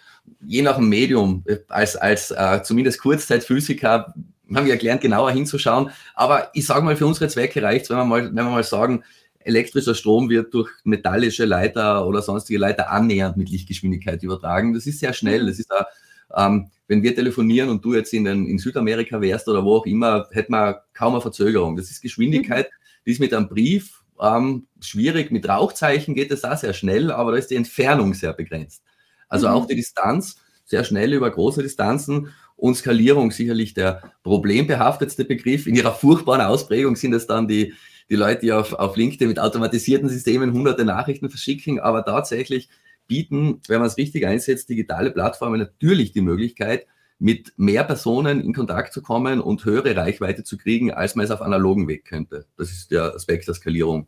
je 0.44 0.64
nach 0.64 0.78
dem 0.78 0.90
Medium, 0.90 1.44
als, 1.68 1.98
als 1.98 2.32
äh, 2.32 2.64
zumindest 2.64 3.00
Kurzzeitphysiker 3.00 4.12
haben 4.56 4.66
wir 4.66 4.78
gelernt, 4.78 5.02
genauer 5.02 5.32
hinzuschauen. 5.32 5.92
Aber 6.16 6.50
ich 6.54 6.66
sage 6.66 6.84
mal, 6.84 6.96
für 6.96 7.06
unsere 7.06 7.28
Zwecke 7.28 7.62
reicht 7.62 7.84
es, 7.84 7.90
wenn 7.92 7.98
wir 7.98 8.06
mal, 8.06 8.26
wenn 8.26 8.46
wir 8.46 8.52
mal 8.52 8.64
sagen, 8.64 9.04
elektrischer 9.46 9.96
Strom 9.96 10.30
wird 10.30 10.54
durch 10.54 10.70
metallische 10.84 11.46
Leiter 11.46 12.08
oder 12.08 12.22
sonstige 12.22 12.60
Leiter 12.60 12.92
annähernd 12.92 13.38
mit 13.38 13.50
Lichtgeschwindigkeit 13.50 14.24
übertragen. 14.24 14.74
Das 14.74 14.86
ist 14.86 15.00
sehr 15.00 15.14
schnell. 15.14 15.46
Das 15.46 15.60
ist 15.60 15.72
da, 15.72 15.88
ähm, 16.36 16.70
wenn 16.88 17.04
wir 17.04 17.16
telefonieren 17.16 17.70
und 17.70 17.84
du 17.84 17.94
jetzt 17.94 18.14
in, 18.14 18.26
den, 18.26 18.48
in 18.48 18.58
Südamerika 18.58 19.22
wärst 19.22 19.48
oder 19.48 19.64
wo 19.64 19.78
auch 19.78 19.86
immer, 19.86 20.28
hätte 20.32 20.52
man 20.52 20.76
kaum 20.94 21.14
eine 21.14 21.22
Verzögerung. 21.22 21.76
Das 21.76 21.90
ist 21.90 22.02
Geschwindigkeit, 22.02 22.70
die 23.06 23.12
ist 23.12 23.20
mit 23.20 23.34
einem 23.34 23.48
Brief 23.48 24.04
ähm, 24.22 24.68
schwierig. 24.80 25.32
Mit 25.32 25.48
Rauchzeichen 25.48 26.16
geht 26.16 26.32
es 26.32 26.42
da 26.42 26.56
sehr 26.58 26.74
schnell, 26.74 27.12
aber 27.12 27.32
da 27.32 27.38
ist 27.38 27.52
die 27.52 27.56
Entfernung 27.56 28.14
sehr 28.14 28.34
begrenzt. 28.34 28.84
Also 29.28 29.48
mhm. 29.48 29.54
auch 29.54 29.68
die 29.68 29.76
Distanz 29.76 30.38
sehr 30.66 30.84
schnell 30.84 31.14
über 31.14 31.30
große 31.30 31.62
Distanzen 31.62 32.30
und 32.56 32.76
Skalierung 32.76 33.32
sicherlich 33.32 33.74
der 33.74 34.02
problembehaftetste 34.24 35.26
Begriff. 35.26 35.68
In 35.68 35.76
ihrer 35.76 35.94
furchtbaren 35.94 36.42
Ausprägung 36.42 36.96
sind 36.96 37.14
es 37.14 37.28
dann 37.28 37.48
die, 37.48 37.74
die 38.10 38.16
Leute, 38.16 38.42
die 38.42 38.52
auf, 38.52 38.74
auf 38.74 38.96
LinkedIn 38.96 39.28
mit 39.28 39.40
automatisierten 39.40 40.10
Systemen 40.10 40.54
hunderte 40.54 40.86
Nachrichten 40.86 41.30
verschicken, 41.30 41.80
aber 41.80 42.06
tatsächlich 42.06 42.70
bieten, 43.08 43.62
wenn 43.68 43.80
man 43.80 43.88
es 43.88 43.98
richtig 43.98 44.26
einsetzt, 44.26 44.70
digitale 44.70 45.12
Plattformen 45.12 45.60
natürlich 45.60 46.12
die 46.12 46.22
Möglichkeit, 46.22 46.88
mit 47.20 47.54
mehr 47.58 47.84
Personen 47.84 48.42
in 48.42 48.54
Kontakt 48.54 48.92
zu 48.92 49.02
kommen 49.02 49.40
und 49.40 49.64
höhere 49.66 49.96
Reichweite 49.96 50.44
zu 50.44 50.58
kriegen, 50.58 50.92
als 50.92 51.16
man 51.16 51.26
es 51.26 51.32
auf 51.32 51.42
analogen 51.42 51.88
Weg 51.88 52.06
könnte. 52.06 52.46
Das 52.58 52.72
ist 52.72 52.92
der 52.92 53.16
Aspekt 53.16 53.48
der 53.48 53.54
Skalierung. 53.54 54.08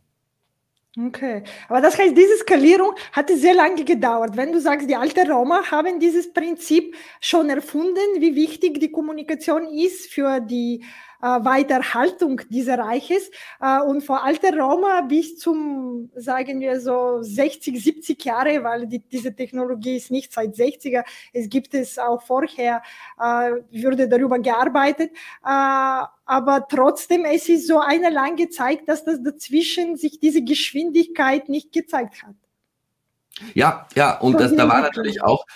Okay, 0.98 1.42
aber 1.68 1.82
das 1.82 1.98
heißt, 1.98 2.16
diese 2.16 2.38
Skalierung 2.38 2.94
hatte 3.12 3.36
sehr 3.36 3.52
lange 3.52 3.84
gedauert. 3.84 4.34
Wenn 4.34 4.50
du 4.50 4.60
sagst, 4.60 4.88
die 4.88 4.96
alten 4.96 5.30
Roma 5.30 5.62
haben 5.70 6.00
dieses 6.00 6.32
Prinzip 6.32 6.94
schon 7.20 7.50
erfunden, 7.50 8.18
wie 8.18 8.34
wichtig 8.34 8.80
die 8.80 8.90
Kommunikation 8.90 9.66
ist 9.66 10.10
für 10.10 10.40
die 10.40 10.82
Weiterhaltung 11.20 12.40
dieses 12.48 12.76
Reiches. 12.78 13.30
Äh, 13.60 13.80
und 13.82 14.02
vor 14.02 14.24
alter 14.24 14.56
Roma 14.56 15.02
bis 15.02 15.38
zum, 15.38 16.10
sagen 16.14 16.60
wir 16.60 16.80
so, 16.80 17.22
60, 17.22 17.82
70 17.82 18.24
Jahre, 18.24 18.62
weil 18.62 18.86
die, 18.86 19.00
diese 19.00 19.34
Technologie 19.34 19.96
ist 19.96 20.10
nicht 20.10 20.32
seit 20.32 20.54
60er, 20.54 21.04
es 21.32 21.48
gibt 21.48 21.74
es 21.74 21.98
auch 21.98 22.22
vorher, 22.22 22.82
äh, 23.20 23.50
würde 23.70 24.08
darüber 24.08 24.38
gearbeitet. 24.38 25.12
Äh, 25.44 26.04
aber 26.28 26.66
trotzdem, 26.68 27.24
es 27.24 27.48
ist 27.48 27.68
so 27.68 27.78
eine 27.78 28.10
lange 28.10 28.48
Zeit, 28.48 28.88
dass 28.88 29.04
das 29.04 29.22
dazwischen 29.22 29.96
sich 29.96 30.18
diese 30.18 30.42
Geschwindigkeit 30.42 31.48
nicht 31.48 31.72
gezeigt 31.72 32.22
hat. 32.24 32.34
Ja, 33.54 33.86
ja, 33.94 34.18
und 34.18 34.40
das, 34.40 34.54
da 34.54 34.68
war 34.68 34.80
natürlich 34.80 35.22
auch, 35.22 35.46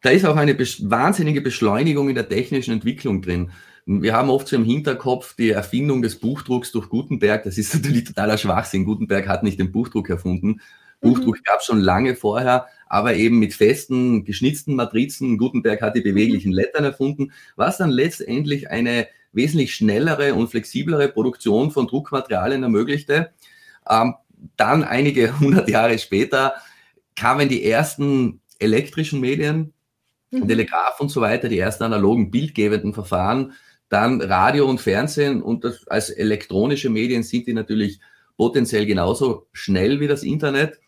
da 0.00 0.10
ist 0.10 0.24
auch 0.24 0.36
eine 0.36 0.56
wahnsinnige 0.56 1.40
Beschleunigung 1.40 2.08
in 2.08 2.14
der 2.14 2.28
technischen 2.28 2.72
Entwicklung 2.72 3.22
drin. 3.22 3.50
Wir 3.86 4.14
haben 4.14 4.30
oft 4.30 4.48
so 4.48 4.56
im 4.56 4.64
Hinterkopf 4.64 5.36
die 5.36 5.50
Erfindung 5.50 6.02
des 6.02 6.18
Buchdrucks 6.18 6.72
durch 6.72 6.88
Gutenberg. 6.88 7.44
Das 7.44 7.56
ist 7.56 7.72
natürlich 7.74 8.04
totaler 8.04 8.36
Schwachsinn. 8.36 8.84
Gutenberg 8.84 9.28
hat 9.28 9.44
nicht 9.44 9.60
den 9.60 9.70
Buchdruck 9.72 10.10
erfunden. 10.10 10.48
Mhm. 10.48 10.60
Buchdruck 11.00 11.44
gab 11.44 11.60
es 11.60 11.66
schon 11.66 11.80
lange 11.80 12.16
vorher, 12.16 12.66
aber 12.88 13.14
eben 13.14 13.38
mit 13.38 13.54
festen, 13.54 14.24
geschnitzten 14.24 14.74
Matrizen. 14.74 15.38
Gutenberg 15.38 15.82
hat 15.82 15.94
die 15.94 16.00
beweglichen 16.00 16.50
mhm. 16.50 16.56
Lettern 16.56 16.84
erfunden, 16.84 17.32
was 17.54 17.78
dann 17.78 17.90
letztendlich 17.90 18.70
eine 18.70 19.06
wesentlich 19.32 19.74
schnellere 19.74 20.34
und 20.34 20.48
flexiblere 20.48 21.08
Produktion 21.08 21.70
von 21.70 21.86
Druckmaterialien 21.86 22.64
ermöglichte. 22.64 23.30
Ähm, 23.88 24.14
dann 24.56 24.82
einige 24.82 25.38
hundert 25.40 25.68
Jahre 25.68 25.98
später 25.98 26.54
kamen 27.14 27.48
die 27.48 27.64
ersten 27.64 28.40
elektrischen 28.58 29.20
Medien, 29.20 29.72
mhm. 30.30 30.48
Telegraph 30.48 30.98
und 30.98 31.10
so 31.10 31.20
weiter, 31.20 31.48
die 31.48 31.58
ersten 31.58 31.84
analogen 31.84 32.30
bildgebenden 32.30 32.94
Verfahren, 32.94 33.52
dann 33.88 34.20
Radio 34.20 34.68
und 34.68 34.80
Fernsehen 34.80 35.42
und 35.42 35.64
das, 35.64 35.86
als 35.86 36.10
elektronische 36.10 36.90
Medien 36.90 37.22
sind 37.22 37.46
die 37.46 37.52
natürlich 37.54 38.00
potenziell 38.36 38.86
genauso 38.86 39.46
schnell 39.52 40.00
wie 40.00 40.08
das 40.08 40.22
Internet, 40.22 40.80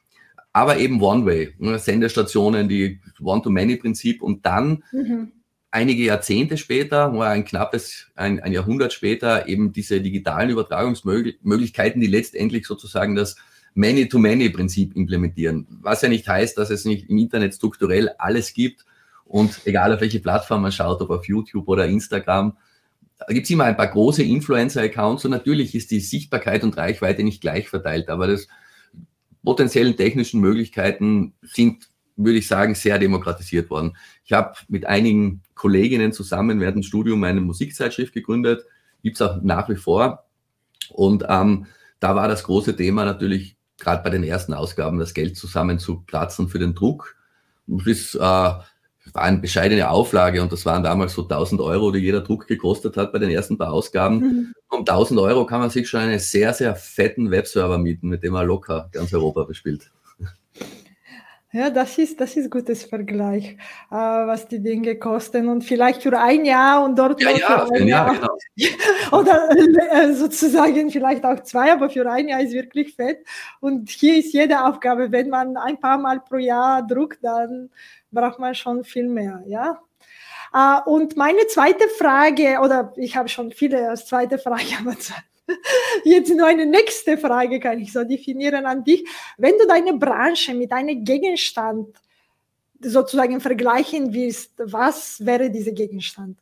aber 0.52 0.78
eben 0.78 1.00
One-Way, 1.00 1.55
ne, 1.59 1.78
Sendestationen, 1.78 2.69
die 2.69 3.00
One-to-Many-Prinzip 3.21 4.23
und 4.23 4.45
dann 4.45 4.83
mhm. 4.93 5.33
einige 5.71 6.02
Jahrzehnte 6.02 6.57
später, 6.57 7.12
ein 7.23 7.45
knappes, 7.45 8.09
ein, 8.17 8.40
ein 8.40 8.52
Jahrhundert 8.52 8.93
später, 8.93 9.49
eben 9.49 9.73
diese 9.73 10.00
digitalen 10.00 10.50
Übertragungsmöglichkeiten, 10.50 12.00
die 12.00 12.07
letztendlich 12.09 12.67
sozusagen 12.67 13.14
das 13.14 13.37
Many-to-Many-Prinzip 13.75 14.97
implementieren. 14.97 15.67
Was 15.83 16.02
ja 16.02 16.09
nicht 16.09 16.28
heißt, 16.28 16.59
dass 16.59 16.71
es 16.71 16.85
nicht 16.85 17.09
im 17.09 17.19
Internet 17.19 17.55
strukturell 17.55 18.11
alles 18.19 18.52
gibt 18.52 18.85
und 19.25 19.61
egal 19.67 19.95
auf 19.95 20.00
welche 20.00 20.21
Plattform 20.21 20.62
man 20.62 20.73
schaut, 20.73 21.00
ob 21.00 21.11
auf 21.11 21.26
YouTube 21.26 21.69
oder 21.69 21.87
Instagram, 21.87 22.57
da 23.19 23.33
gibt 23.33 23.45
es 23.45 23.51
immer 23.51 23.65
ein 23.65 23.77
paar 23.77 23.89
große 23.89 24.23
Influencer-Accounts 24.23 25.25
und 25.25 25.33
natürlich 25.33 25.75
ist 25.75 25.91
die 25.91 26.01
Sichtbarkeit 26.01 26.63
und 26.65 26.77
Reichweite 26.77 27.23
nicht 27.23 27.41
gleich 27.41 27.69
verteilt, 27.69 28.09
aber 28.09 28.27
das 28.27 28.49
potenziellen 29.43 29.97
technischen 29.97 30.41
Möglichkeiten 30.41 31.35
sind 31.43 31.89
würde 32.19 32.39
ich 32.39 32.49
sagen, 32.49 32.75
sehr 32.75 32.99
demokratisiert 32.99 33.71
worden. 33.71 33.97
Ich 34.25 34.33
habe 34.33 34.55
mit 34.69 34.87
einigen 34.87 35.43
Kolleginnen 35.55 36.13
zusammen 36.13 36.61
während 36.61 36.77
dem 36.77 36.83
Studium 36.83 37.23
eine 37.25 37.41
Musikzeitschrift 37.41 38.13
gegründet, 38.13 38.65
gibt 39.03 39.17
es 39.17 39.23
auch 39.23 39.41
nach 39.41 39.69
wie 39.69 39.77
vor. 39.77 40.25
Und 40.91 41.25
ähm, 41.29 41.67
da 42.01 42.17
war 42.17 42.29
das 42.29 42.43
große 42.43 42.77
Thema 42.77 43.05
natürlich 43.05 43.57
gerade 43.79 44.03
bei 44.03 44.11
den 44.11 44.25
ersten 44.25 44.53
Ausgaben 44.53 44.99
das 44.99 45.15
Geld 45.15 45.37
zusammenzukratzen 45.37 46.49
für 46.49 46.59
den 46.59 46.75
Druck. 46.75 47.17
Das 47.69 48.15
äh, 48.17 48.63
war 49.15 49.23
eine 49.23 49.38
bescheidene 49.38 49.91
Auflage 49.91 50.43
und 50.43 50.53
das 50.53 50.67
waren 50.67 50.83
damals 50.83 51.15
so 51.15 51.23
1000 51.23 51.61
Euro, 51.61 51.91
die 51.91 52.00
jeder 52.00 52.21
Druck 52.21 52.47
gekostet 52.47 52.97
hat 52.97 53.12
bei 53.12 53.19
den 53.19 53.31
ersten 53.31 53.59
paar 53.59 53.73
Ausgaben. 53.73 54.19
Mhm. 54.19 54.55
Um 54.71 54.81
1000 54.81 55.19
Euro 55.21 55.47
kann 55.47 55.61
man 55.61 55.71
sich 55.71 55.88
schon 55.88 56.00
einen 56.00 56.19
sehr, 56.19 56.53
sehr 56.55 56.75
fetten 56.75 57.31
Webserver 57.31 57.79
mieten, 57.79 58.09
mit 58.09 58.23
dem 58.23 58.33
man 58.33 58.47
locker 58.47 58.88
ganz 58.93 59.12
Europa 59.12 59.45
bespielt. 59.45 59.91
Ja, 61.50 61.71
das 61.71 61.97
ist, 61.97 62.21
das 62.21 62.37
ist 62.37 62.50
gutes 62.50 62.85
Vergleich, 62.85 63.57
äh, 63.90 63.95
was 63.95 64.49
die 64.49 64.62
Dinge 64.62 64.97
kosten 64.99 65.49
und 65.49 65.62
vielleicht 65.62 66.02
für 66.02 66.19
ein 66.19 66.45
Jahr 66.45 66.85
und 66.85 66.99
dort 66.99 67.23
ja, 67.23 67.31
ja, 67.31 67.67
für 67.67 67.73
ein 67.75 67.88
Jahr, 67.88 68.14
Jahr 68.14 68.38
genau. 68.55 68.76
oder 69.19 69.49
äh, 69.50 70.12
sozusagen 70.12 70.90
vielleicht 70.90 71.25
auch 71.25 71.43
zwei, 71.45 71.73
aber 71.73 71.88
für 71.88 72.11
ein 72.11 72.28
Jahr 72.28 72.43
ist 72.43 72.52
wirklich 72.52 72.95
fett. 72.95 73.25
Und 73.61 73.88
hier 73.88 74.19
ist 74.19 74.35
jede 74.35 74.62
Aufgabe, 74.67 75.11
wenn 75.11 75.31
man 75.31 75.57
ein 75.57 75.81
paar 75.81 75.97
Mal 75.97 76.21
pro 76.21 76.37
Jahr 76.37 76.87
druckt, 76.87 77.25
dann 77.25 77.71
braucht 78.12 78.38
man 78.38 78.55
schon 78.55 78.85
viel 78.85 79.09
mehr, 79.09 79.43
ja. 79.47 79.81
Äh, 80.52 80.83
und 80.85 81.17
meine 81.17 81.47
zweite 81.47 81.88
Frage, 81.88 82.59
oder 82.62 82.93
ich 82.97 83.17
habe 83.17 83.31
schon 83.31 83.52
viele 83.52 83.88
als 83.88 84.05
zweite 84.05 84.38
Frage, 84.38 84.64
aber 84.81 84.99
zwei, 84.99 85.17
Jetzt 86.05 86.35
nur 86.35 86.47
eine 86.47 86.67
nächste 86.67 87.19
Frage 87.19 87.61
kann 87.61 87.81
ich 87.81 87.93
so 87.93 88.05
definieren 88.05 88.67
an 88.67 88.85
dich. 88.85 89.05
Wenn 89.37 89.57
du 89.59 89.67
deine 89.67 89.95
Branche 89.95 90.55
mit 90.55 90.73
einem 90.73 91.05
Gegenstand 91.05 91.88
sozusagen 92.81 93.40
vergleichen 93.40 94.12
willst, 94.12 94.52
was 94.59 95.25
wäre 95.25 95.50
dieser 95.50 95.73
Gegenstand? 95.73 96.38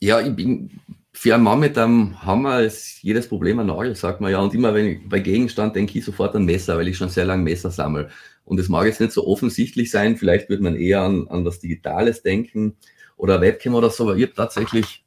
Ja, 0.00 0.20
ich 0.20 0.34
bin 0.34 0.70
für 1.12 1.34
einen 1.34 1.42
Mann 1.42 1.58
mit 1.58 1.76
einem 1.76 2.22
Hammer 2.22 2.60
ist 2.60 3.02
jedes 3.02 3.28
Problem 3.28 3.58
ein 3.58 3.66
Nagel, 3.66 3.96
sagt 3.96 4.20
man 4.20 4.30
ja. 4.30 4.38
Und 4.38 4.54
immer 4.54 4.72
wenn 4.72 4.86
ich 4.86 5.08
bei 5.08 5.18
Gegenstand 5.18 5.74
denke 5.74 5.98
ich 5.98 6.04
sofort 6.04 6.36
an 6.36 6.44
Messer, 6.44 6.76
weil 6.76 6.86
ich 6.86 6.96
schon 6.96 7.08
sehr 7.08 7.24
lange 7.24 7.42
Messer 7.42 7.72
sammle. 7.72 8.08
Und 8.44 8.60
es 8.60 8.68
mag 8.68 8.86
jetzt 8.86 9.00
nicht 9.00 9.12
so 9.12 9.26
offensichtlich 9.26 9.90
sein, 9.90 10.16
vielleicht 10.16 10.48
würde 10.48 10.62
man 10.62 10.76
eher 10.76 11.02
an, 11.02 11.26
an 11.28 11.44
was 11.44 11.58
Digitales 11.58 12.22
denken 12.22 12.76
oder 13.16 13.40
Webcam 13.40 13.74
oder 13.74 13.90
so, 13.90 14.04
aber 14.04 14.16
ich 14.16 14.22
habe 14.22 14.34
tatsächlich 14.34 15.04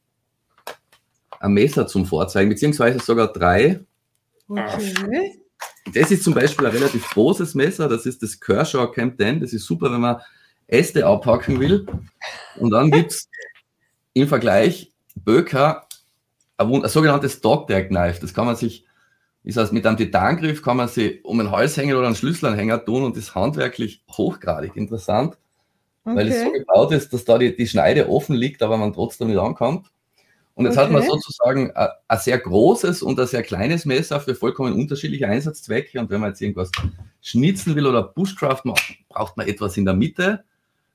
ein 1.42 1.54
Messer 1.54 1.88
zum 1.88 2.06
Vorzeigen, 2.06 2.50
beziehungsweise 2.50 3.00
sogar 3.00 3.34
drei. 3.34 3.80
Okay. 4.48 5.42
Das 5.94 6.12
ist 6.12 6.24
zum 6.24 6.34
Beispiel 6.34 6.68
ein 6.68 6.74
relativ 6.74 7.10
großes 7.10 7.56
Messer, 7.56 7.90
das 7.90 8.06
ist 8.06 8.22
das 8.22 8.40
Kershaw 8.40 8.92
Camp 8.92 9.18
10. 9.18 9.42
Das 9.42 9.52
ist 9.52 9.66
super, 9.66 9.92
wenn 9.92 10.02
man 10.02 10.22
Äste 10.68 11.06
abhacken 11.06 11.60
will. 11.60 11.86
Und 12.58 12.72
dann 12.72 12.92
gibt 12.92 13.12
es 13.12 13.30
im 14.14 14.28
Vergleich 14.28 14.92
Böker 15.16 15.88
ein, 16.58 16.84
ein 16.84 16.90
sogenanntes 16.90 17.42
Dogtag 17.42 17.88
Knife. 17.88 18.22
Das 18.22 18.34
kann 18.34 18.46
man 18.46 18.56
sich, 18.56 18.86
ist 19.44 19.58
heißt, 19.58 19.74
mit 19.74 19.86
einem 19.88 19.98
Titangriff 19.98 20.62
kann 20.62 20.78
man 20.78 20.88
sie 20.88 21.22
um 21.24 21.40
den 21.40 21.50
Hals 21.50 21.76
hängen 21.76 21.96
oder 21.96 22.06
einen 22.06 22.16
Schlüsselanhänger 22.16 22.86
tun 22.86 23.04
und 23.04 23.18
ist 23.18 23.34
handwerklich 23.34 24.04
hochgradig 24.12 24.76
interessant, 24.76 25.38
okay. 26.06 26.16
weil 26.16 26.28
es 26.28 26.44
so 26.44 26.52
gebaut 26.52 26.92
ist, 26.92 27.12
dass 27.12 27.26
da 27.26 27.40
die, 27.40 27.56
die 27.56 27.68
Schneide 27.68 28.10
offen 28.10 28.36
liegt, 28.36 28.62
aber 28.62 28.78
man 28.78 28.94
trotzdem 28.94 29.30
nicht 29.30 29.40
ankommt. 29.40 29.88
Und 30.54 30.66
jetzt 30.66 30.78
okay. 30.78 30.86
hat 30.86 30.92
man 30.92 31.04
sozusagen 31.04 31.72
ein, 31.72 31.88
ein, 32.08 32.20
sehr 32.20 32.38
großes 32.38 33.02
und 33.04 33.20
ein 33.20 33.28
sehr 33.28 33.44
kleines 33.44 33.86
Messer 33.86 34.20
für 34.20 34.36
vollkommen 34.36 34.74
unterschiedliche 34.74 35.28
Einsatzzwecke. 35.28 36.00
Und 36.00 36.10
wenn 36.10 36.20
man 36.20 36.32
jetzt 36.32 36.42
irgendwas 36.42 36.72
schnitzen 37.22 37.76
will 37.76 37.88
oder 37.88 38.04
Bushcraft 38.04 38.62
macht, 38.66 38.96
braucht 39.10 39.38
man 39.38 39.48
etwas 39.48 39.78
in 39.78 39.86
der 39.86 39.94
Mitte. 39.94 40.44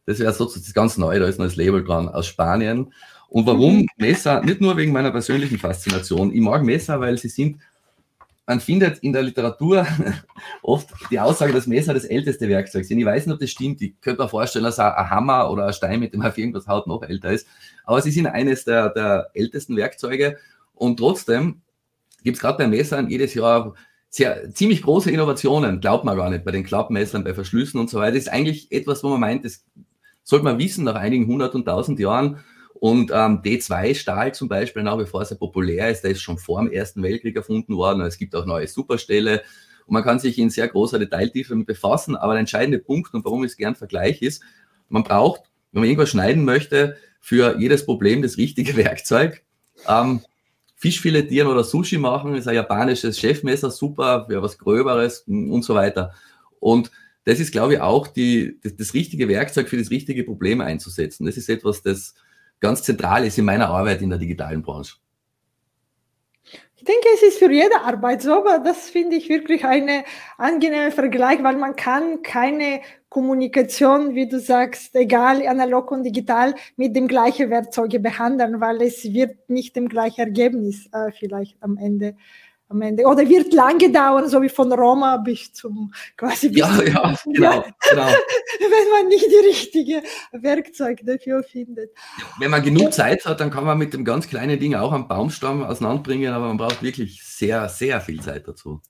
Das 0.04 0.18
wäre 0.18 0.32
sozusagen 0.32 0.72
ganz 0.72 0.98
neu, 0.98 1.18
da 1.18 1.26
ist 1.26 1.38
noch 1.38 1.46
das 1.46 1.56
Label 1.56 1.82
dran 1.82 2.08
aus 2.08 2.26
Spanien. 2.26 2.92
Und 3.28 3.46
warum 3.46 3.78
mhm. 3.78 3.86
Messer? 3.96 4.42
Nicht 4.42 4.60
nur 4.60 4.76
wegen 4.76 4.92
meiner 4.92 5.10
persönlichen 5.10 5.58
Faszination. 5.58 6.32
Ich 6.32 6.40
mag 6.40 6.62
Messer, 6.62 7.00
weil 7.00 7.18
sie 7.18 7.28
sind 7.28 7.58
man 8.46 8.60
findet 8.60 8.98
in 8.98 9.12
der 9.12 9.22
Literatur 9.22 9.86
oft 10.62 10.88
die 11.10 11.18
Aussage, 11.18 11.52
dass 11.52 11.66
Messer 11.66 11.94
das 11.94 12.04
älteste 12.04 12.48
Werkzeug 12.48 12.84
sind. 12.84 12.98
Ich 12.98 13.04
weiß 13.04 13.26
nicht, 13.26 13.34
ob 13.34 13.40
das 13.40 13.50
stimmt. 13.50 13.82
Ich 13.82 14.00
könnte 14.00 14.22
mir 14.22 14.28
vorstellen, 14.28 14.64
dass 14.64 14.78
ein 14.78 15.10
Hammer 15.10 15.50
oder 15.50 15.66
ein 15.66 15.72
Stein, 15.72 16.00
mit 16.00 16.12
dem 16.12 16.20
man 16.20 16.28
auf 16.28 16.38
irgendwas 16.38 16.68
haut, 16.68 16.86
noch 16.86 17.02
älter 17.02 17.32
ist. 17.32 17.46
Aber 17.84 18.00
sie 18.00 18.12
sind 18.12 18.28
eines 18.28 18.64
der, 18.64 18.90
der 18.90 19.30
ältesten 19.34 19.76
Werkzeuge. 19.76 20.36
Und 20.74 20.98
trotzdem 20.98 21.62
gibt 22.22 22.36
es 22.36 22.40
gerade 22.40 22.58
bei 22.58 22.68
Messern 22.68 23.10
jedes 23.10 23.34
Jahr 23.34 23.74
sehr, 24.10 24.52
ziemlich 24.54 24.82
große 24.82 25.10
Innovationen. 25.10 25.80
Glaubt 25.80 26.04
man 26.04 26.16
gar 26.16 26.30
nicht. 26.30 26.44
Bei 26.44 26.52
den 26.52 26.64
Klappmessern, 26.64 27.24
bei 27.24 27.34
Verschlüssen 27.34 27.80
und 27.80 27.90
so 27.90 27.98
weiter. 27.98 28.12
Das 28.12 28.24
ist 28.24 28.32
eigentlich 28.32 28.70
etwas, 28.70 29.02
wo 29.02 29.08
man 29.08 29.20
meint, 29.20 29.44
das 29.44 29.64
sollte 30.22 30.44
man 30.44 30.58
wissen 30.58 30.84
nach 30.84 30.94
einigen 30.94 31.26
hundert 31.26 31.54
und 31.54 31.64
tausend 31.64 31.98
Jahren. 31.98 32.38
Und 32.80 33.10
ähm, 33.10 33.42
D2-Stahl 33.42 34.34
zum 34.34 34.48
Beispiel, 34.48 34.82
nach 34.82 34.98
wie 34.98 35.06
vor 35.06 35.24
sehr 35.24 35.38
populär 35.38 35.90
ist, 35.90 36.02
der 36.02 36.10
ist 36.12 36.20
schon 36.20 36.38
vor 36.38 36.60
dem 36.62 36.70
Ersten 36.70 37.02
Weltkrieg 37.02 37.36
erfunden 37.36 37.76
worden. 37.76 38.02
Es 38.02 38.18
gibt 38.18 38.34
auch 38.34 38.46
neue 38.46 38.66
Superstähle 38.66 39.42
und 39.86 39.94
man 39.94 40.02
kann 40.02 40.18
sich 40.18 40.38
in 40.38 40.50
sehr 40.50 40.68
großer 40.68 40.98
Detailtiefe 40.98 41.50
damit 41.50 41.66
befassen. 41.66 42.16
Aber 42.16 42.34
der 42.34 42.40
entscheidende 42.40 42.78
Punkt 42.78 43.14
und 43.14 43.24
warum 43.24 43.44
es 43.44 43.56
gern 43.56 43.76
vergleiche 43.76 44.26
ist, 44.26 44.42
man 44.88 45.04
braucht, 45.04 45.42
wenn 45.72 45.80
man 45.80 45.88
irgendwas 45.88 46.10
schneiden 46.10 46.44
möchte, 46.44 46.96
für 47.20 47.58
jedes 47.58 47.84
Problem 47.84 48.22
das 48.22 48.36
richtige 48.36 48.76
Werkzeug. 48.76 49.42
Ähm, 49.88 50.20
Fisch 50.78 51.00
filetieren 51.00 51.48
oder 51.48 51.64
Sushi 51.64 51.96
machen 51.96 52.34
ist 52.34 52.46
ein 52.46 52.54
japanisches 52.54 53.18
Chefmesser, 53.18 53.70
super, 53.70 54.26
für 54.28 54.42
was 54.42 54.58
Gröberes 54.58 55.20
und 55.26 55.62
so 55.62 55.74
weiter. 55.74 56.12
Und 56.60 56.90
das 57.24 57.40
ist, 57.40 57.50
glaube 57.50 57.74
ich, 57.74 57.80
auch 57.80 58.06
die, 58.06 58.58
das, 58.62 58.76
das 58.76 58.94
richtige 58.94 59.28
Werkzeug 59.28 59.68
für 59.68 59.78
das 59.78 59.90
richtige 59.90 60.22
Problem 60.22 60.60
einzusetzen. 60.60 61.24
Das 61.24 61.36
ist 61.38 61.48
etwas, 61.48 61.82
das 61.82 62.14
ganz 62.60 62.82
zentral 62.82 63.24
ist 63.26 63.38
in 63.38 63.44
meiner 63.44 63.68
Arbeit 63.68 64.02
in 64.02 64.10
der 64.10 64.18
digitalen 64.18 64.62
Branche. 64.62 64.96
Ich 66.78 66.84
denke, 66.84 67.08
es 67.14 67.22
ist 67.22 67.38
für 67.38 67.50
jede 67.50 67.80
Arbeit 67.80 68.22
so, 68.22 68.34
aber 68.34 68.58
das 68.58 68.90
finde 68.90 69.16
ich 69.16 69.28
wirklich 69.28 69.64
eine 69.64 70.04
angenehme 70.36 70.92
Vergleich, 70.92 71.42
weil 71.42 71.56
man 71.56 71.74
kann 71.74 72.22
keine 72.22 72.80
Kommunikation, 73.08 74.14
wie 74.14 74.28
du 74.28 74.38
sagst, 74.38 74.94
egal 74.94 75.44
analog 75.46 75.90
und 75.90 76.04
digital, 76.04 76.54
mit 76.76 76.94
dem 76.94 77.08
gleichen 77.08 77.50
Werkzeuge 77.50 77.98
behandeln, 77.98 78.60
weil 78.60 78.82
es 78.82 79.04
wird 79.04 79.48
nicht 79.48 79.74
dem 79.74 79.88
gleichen 79.88 80.20
Ergebnis 80.20 80.88
äh, 80.92 81.10
vielleicht 81.18 81.56
am 81.62 81.78
Ende 81.78 82.14
am 82.68 82.82
Ende. 82.82 83.04
Oder 83.04 83.28
wird 83.28 83.52
lange 83.52 83.90
dauern, 83.90 84.28
so 84.28 84.42
wie 84.42 84.48
von 84.48 84.72
Roma 84.72 85.16
bis 85.18 85.52
zum 85.52 85.92
quasi. 86.16 86.48
Bis 86.48 86.58
ja, 86.58 86.82
ja, 86.82 87.14
genau, 87.24 87.64
genau. 87.90 88.06
Wenn 88.60 88.90
man 88.92 89.08
nicht 89.08 89.26
die 89.26 89.46
richtige 89.46 90.02
Werkzeug 90.32 91.00
dafür 91.04 91.42
findet. 91.42 91.90
Wenn 92.38 92.50
man 92.50 92.62
genug 92.62 92.92
Zeit 92.92 93.24
hat, 93.24 93.40
dann 93.40 93.50
kann 93.50 93.64
man 93.64 93.78
mit 93.78 93.94
dem 93.94 94.04
ganz 94.04 94.28
kleinen 94.28 94.58
Ding 94.58 94.74
auch 94.74 94.92
einen 94.92 95.08
Baumstamm 95.08 95.62
auseinanderbringen, 95.62 96.32
aber 96.32 96.48
man 96.48 96.56
braucht 96.56 96.82
wirklich 96.82 97.22
sehr, 97.22 97.68
sehr 97.68 98.00
viel 98.00 98.20
Zeit 98.20 98.48
dazu. 98.48 98.80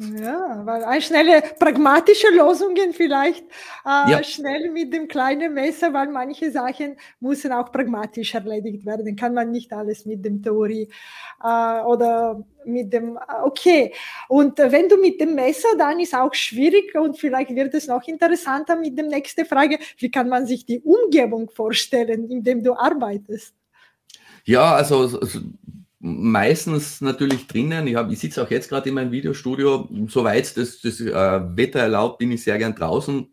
Ja, 0.00 0.64
weil 0.64 0.84
eine 0.84 1.02
schnelle 1.02 1.42
pragmatische 1.58 2.28
Lösungen 2.28 2.92
vielleicht 2.92 3.44
äh, 3.84 4.12
ja. 4.12 4.22
schnell 4.22 4.70
mit 4.70 4.92
dem 4.92 5.08
kleinen 5.08 5.54
Messer, 5.54 5.92
weil 5.92 6.06
manche 6.06 6.52
Sachen 6.52 6.96
müssen 7.18 7.50
auch 7.50 7.72
pragmatisch 7.72 8.32
erledigt 8.32 8.86
werden. 8.86 9.16
Kann 9.16 9.34
man 9.34 9.50
nicht 9.50 9.72
alles 9.72 10.06
mit 10.06 10.24
dem 10.24 10.40
Theorie 10.40 10.88
äh, 11.42 11.80
oder 11.82 12.44
mit 12.64 12.92
dem, 12.92 13.16
äh, 13.16 13.42
okay. 13.42 13.92
Und 14.28 14.58
wenn 14.58 14.88
du 14.88 14.98
mit 14.98 15.20
dem 15.20 15.34
Messer, 15.34 15.70
dann 15.76 15.98
ist 15.98 16.14
auch 16.14 16.32
schwierig 16.32 16.94
und 16.94 17.18
vielleicht 17.18 17.50
wird 17.50 17.74
es 17.74 17.88
noch 17.88 18.06
interessanter 18.06 18.76
mit 18.76 18.96
der 18.96 19.06
nächsten 19.06 19.46
Frage, 19.46 19.80
wie 19.96 20.12
kann 20.12 20.28
man 20.28 20.46
sich 20.46 20.64
die 20.64 20.78
Umgebung 20.78 21.50
vorstellen, 21.50 22.30
in 22.30 22.44
dem 22.44 22.62
du 22.62 22.74
arbeitest? 22.74 23.52
Ja, 24.44 24.76
also, 24.76 25.00
also 25.20 25.40
meistens 26.00 27.00
natürlich 27.00 27.46
drinnen. 27.46 27.86
Ich, 27.86 27.96
ich 27.96 28.18
sitze 28.18 28.42
auch 28.42 28.50
jetzt 28.50 28.68
gerade 28.68 28.88
in 28.88 28.94
meinem 28.94 29.12
Videostudio. 29.12 29.88
Soweit 30.08 30.56
das, 30.56 30.80
das 30.80 31.00
äh, 31.00 31.12
Wetter 31.56 31.80
erlaubt, 31.80 32.18
bin 32.18 32.30
ich 32.32 32.42
sehr 32.42 32.58
gern 32.58 32.74
draußen. 32.74 33.28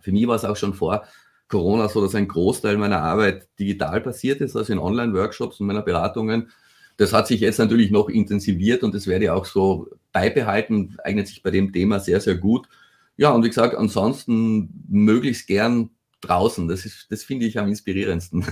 Für 0.00 0.12
mich 0.12 0.26
war 0.26 0.36
es 0.36 0.44
auch 0.44 0.56
schon 0.56 0.74
vor 0.74 1.04
Corona 1.48 1.88
so, 1.88 2.00
dass 2.00 2.14
ein 2.14 2.28
Großteil 2.28 2.78
meiner 2.78 3.02
Arbeit 3.02 3.48
digital 3.58 4.00
passiert 4.00 4.40
ist, 4.40 4.56
also 4.56 4.72
in 4.72 4.78
Online-Workshops 4.78 5.60
und 5.60 5.66
meiner 5.66 5.82
Beratungen. 5.82 6.50
Das 6.96 7.12
hat 7.12 7.26
sich 7.26 7.40
jetzt 7.40 7.58
natürlich 7.58 7.90
noch 7.90 8.08
intensiviert 8.08 8.82
und 8.82 8.94
das 8.94 9.06
werde 9.06 9.24
ich 9.24 9.30
auch 9.30 9.44
so 9.44 9.88
beibehalten, 10.12 10.96
eignet 11.02 11.28
sich 11.28 11.42
bei 11.42 11.50
dem 11.50 11.72
Thema 11.72 11.98
sehr, 11.98 12.20
sehr 12.20 12.36
gut. 12.36 12.68
Ja, 13.16 13.30
und 13.30 13.44
wie 13.44 13.48
gesagt, 13.48 13.74
ansonsten 13.74 14.84
möglichst 14.88 15.46
gern 15.46 15.90
draußen. 16.20 16.68
Das, 16.68 16.84
ist, 16.84 17.06
das 17.10 17.24
finde 17.24 17.46
ich 17.46 17.58
am 17.58 17.68
inspirierendsten. 17.68 18.44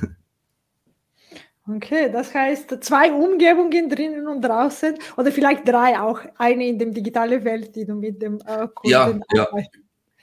Okay, 1.71 2.11
das 2.11 2.35
heißt 2.35 2.83
zwei 2.83 3.13
Umgebungen 3.13 3.91
drinnen 3.91 4.27
und 4.27 4.41
draußen 4.41 4.95
oder 5.19 5.31
vielleicht 5.31 5.69
drei 5.69 6.01
auch, 6.01 6.21
eine 6.39 6.67
in 6.67 6.79
der 6.79 6.89
digitalen 6.89 7.45
Welt, 7.45 7.77
die 7.77 7.85
du 7.85 7.95
mit 7.95 8.23
dem 8.23 8.37
äh, 8.47 8.67
Kunden 8.75 8.91
Ja, 8.91 9.13
ja. 9.35 9.49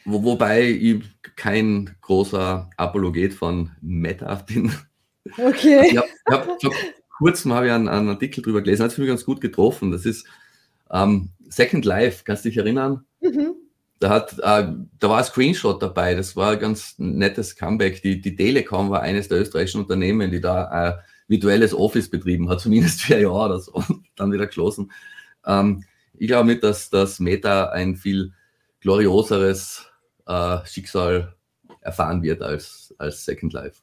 Wo, 0.05 0.23
wobei 0.23 0.63
ich 0.63 1.03
kein 1.35 1.95
großer 2.01 2.69
Apologet 2.77 3.33
von 3.33 3.71
Meta 3.81 4.33
bin. 4.35 4.71
Okay. 5.37 5.77
Also 5.79 5.91
ich 5.91 5.97
habe 5.97 6.07
hab, 6.29 6.61
vor 6.61 6.71
kurzem 7.17 7.53
habe 7.53 7.67
ich 7.67 7.71
einen, 7.71 7.87
einen, 7.87 8.09
Artikel 8.09 8.41
drüber 8.41 8.61
gelesen, 8.61 8.83
hat 8.83 8.91
es 8.91 8.97
mich 8.97 9.07
ganz 9.07 9.25
gut 9.25 9.41
getroffen. 9.41 9.91
Das 9.91 10.05
ist 10.05 10.27
ähm, 10.91 11.29
Second 11.49 11.85
Life, 11.85 12.23
kannst 12.23 12.45
du 12.45 12.49
dich 12.49 12.57
erinnern? 12.57 13.05
Mhm. 13.21 13.55
Da, 13.99 14.09
hat, 14.09 14.33
äh, 14.33 14.71
da 14.99 15.09
war 15.09 15.19
ein 15.19 15.23
Screenshot 15.23 15.81
dabei, 15.81 16.15
das 16.15 16.35
war 16.35 16.51
ein 16.51 16.59
ganz 16.59 16.95
nettes 16.97 17.55
Comeback. 17.55 18.01
Die, 18.01 18.21
die 18.21 18.35
Telekom 18.35 18.89
war 18.89 19.01
eines 19.01 19.27
der 19.27 19.39
österreichischen 19.41 19.81
Unternehmen, 19.81 20.31
die 20.31 20.41
da 20.41 20.65
ein 20.65 20.93
virtuelles 21.27 21.73
Office 21.73 22.09
betrieben 22.09 22.49
hat, 22.49 22.59
zumindest 22.61 23.01
für 23.01 23.15
ein 23.15 23.21
Jahr 23.21 23.45
oder 23.45 23.59
so, 23.59 23.83
dann 24.15 24.31
wieder 24.31 24.47
geschlossen. 24.47 24.91
Ähm, 25.45 25.83
ich 26.17 26.27
glaube 26.27 26.47
nicht, 26.47 26.63
dass 26.63 26.89
das 26.89 27.19
Meta 27.19 27.69
ein 27.69 27.95
viel 27.95 28.33
glorioseres 28.81 29.89
äh, 30.27 30.57
Schicksal 30.65 31.35
erfahren 31.81 32.23
wird 32.23 32.41
als, 32.41 32.93
als 32.97 33.25
Second 33.25 33.53
Life. 33.53 33.81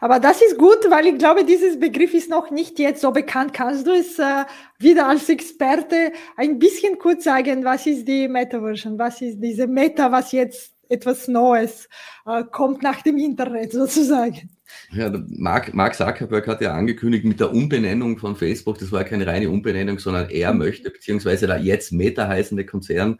Aber 0.00 0.20
das 0.20 0.42
ist 0.42 0.58
gut, 0.58 0.78
weil 0.90 1.06
ich 1.06 1.18
glaube, 1.18 1.44
dieses 1.44 1.80
Begriff 1.80 2.12
ist 2.12 2.28
noch 2.28 2.50
nicht 2.50 2.78
jetzt 2.78 3.00
so 3.00 3.10
bekannt. 3.10 3.54
Kannst 3.54 3.86
du 3.86 3.92
es 3.92 4.18
äh, 4.18 4.44
wieder 4.78 5.08
als 5.08 5.28
Experte 5.28 6.12
ein 6.36 6.58
bisschen 6.58 6.98
kurz 6.98 7.24
sagen, 7.24 7.64
was 7.64 7.86
ist 7.86 8.06
die 8.06 8.28
Metaversion? 8.28 8.98
Was 8.98 9.22
ist 9.22 9.40
diese 9.40 9.66
Meta, 9.66 10.12
was 10.12 10.32
jetzt 10.32 10.74
etwas 10.90 11.26
Neues 11.26 11.88
äh, 12.26 12.44
kommt 12.44 12.82
nach 12.82 13.00
dem 13.00 13.16
Internet 13.16 13.72
sozusagen? 13.72 14.50
Ja, 14.92 15.12
Mark, 15.28 15.74
Mark 15.74 15.94
Zuckerberg 15.94 16.46
hat 16.46 16.60
ja 16.60 16.74
angekündigt 16.74 17.24
mit 17.24 17.40
der 17.40 17.52
Umbenennung 17.52 18.18
von 18.18 18.36
Facebook, 18.36 18.78
das 18.78 18.92
war 18.92 19.04
keine 19.04 19.26
reine 19.26 19.48
Umbenennung, 19.48 19.98
sondern 19.98 20.30
er 20.30 20.52
mhm. 20.52 20.58
möchte, 20.58 20.90
beziehungsweise 20.90 21.46
der 21.46 21.58
jetzt 21.58 21.92
Meta 21.92 22.28
heißende 22.28 22.66
Konzern, 22.66 23.18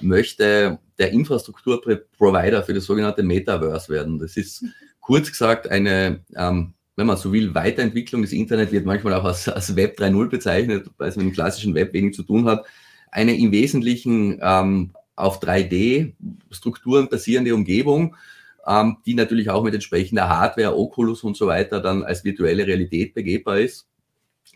möchte 0.00 0.78
der 0.98 1.10
Infrastrukturprovider 1.12 2.62
für 2.62 2.74
das 2.74 2.84
sogenannte 2.84 3.22
Metaverse 3.22 3.92
werden. 3.92 4.18
Das 4.18 4.36
ist 4.36 4.62
mhm 4.62 4.72
kurz 5.06 5.30
gesagt 5.30 5.70
eine, 5.70 6.24
ähm, 6.34 6.74
wenn 6.96 7.06
man 7.06 7.16
so 7.16 7.32
will, 7.32 7.54
Weiterentwicklung 7.54 8.22
des 8.22 8.32
Internet 8.32 8.72
wird 8.72 8.86
manchmal 8.86 9.14
auch 9.14 9.24
als, 9.24 9.48
als 9.48 9.76
Web 9.76 9.96
3.0 10.00 10.28
bezeichnet, 10.28 10.90
weil 10.98 11.08
es 11.08 11.16
mit 11.16 11.26
dem 11.26 11.32
klassischen 11.32 11.74
Web 11.74 11.92
wenig 11.92 12.14
zu 12.14 12.24
tun 12.24 12.44
hat. 12.46 12.66
Eine 13.12 13.36
im 13.36 13.52
Wesentlichen 13.52 14.40
ähm, 14.42 14.90
auf 15.14 15.40
3D-Strukturen 15.40 17.08
basierende 17.08 17.54
Umgebung, 17.54 18.16
ähm, 18.66 18.98
die 19.06 19.14
natürlich 19.14 19.50
auch 19.50 19.62
mit 19.62 19.74
entsprechender 19.74 20.28
Hardware, 20.28 20.76
Oculus 20.76 21.22
und 21.22 21.36
so 21.36 21.46
weiter 21.46 21.80
dann 21.80 22.02
als 22.02 22.24
virtuelle 22.24 22.66
Realität 22.66 23.14
begehbar 23.14 23.60
ist, 23.60 23.88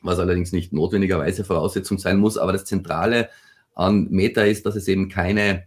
was 0.02 0.18
allerdings 0.18 0.52
nicht 0.52 0.72
notwendigerweise 0.72 1.44
Voraussetzung 1.44 1.98
sein 1.98 2.18
muss. 2.18 2.38
Aber 2.38 2.52
das 2.52 2.64
Zentrale 2.64 3.30
an 3.74 4.08
Meta 4.10 4.42
ist, 4.42 4.66
dass 4.66 4.76
es 4.76 4.88
eben 4.88 5.08
keine 5.08 5.64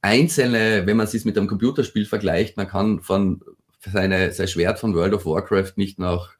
einzelne, 0.00 0.86
wenn 0.86 0.96
man 0.96 1.06
es 1.06 1.24
mit 1.24 1.36
einem 1.36 1.48
Computerspiel 1.48 2.06
vergleicht, 2.06 2.56
man 2.56 2.68
kann 2.68 3.00
von 3.00 3.42
seine, 3.80 4.32
sein 4.32 4.48
Schwert 4.48 4.78
von 4.78 4.94
World 4.94 5.14
of 5.14 5.26
Warcraft 5.26 5.72
nicht 5.76 5.98
nach 5.98 6.34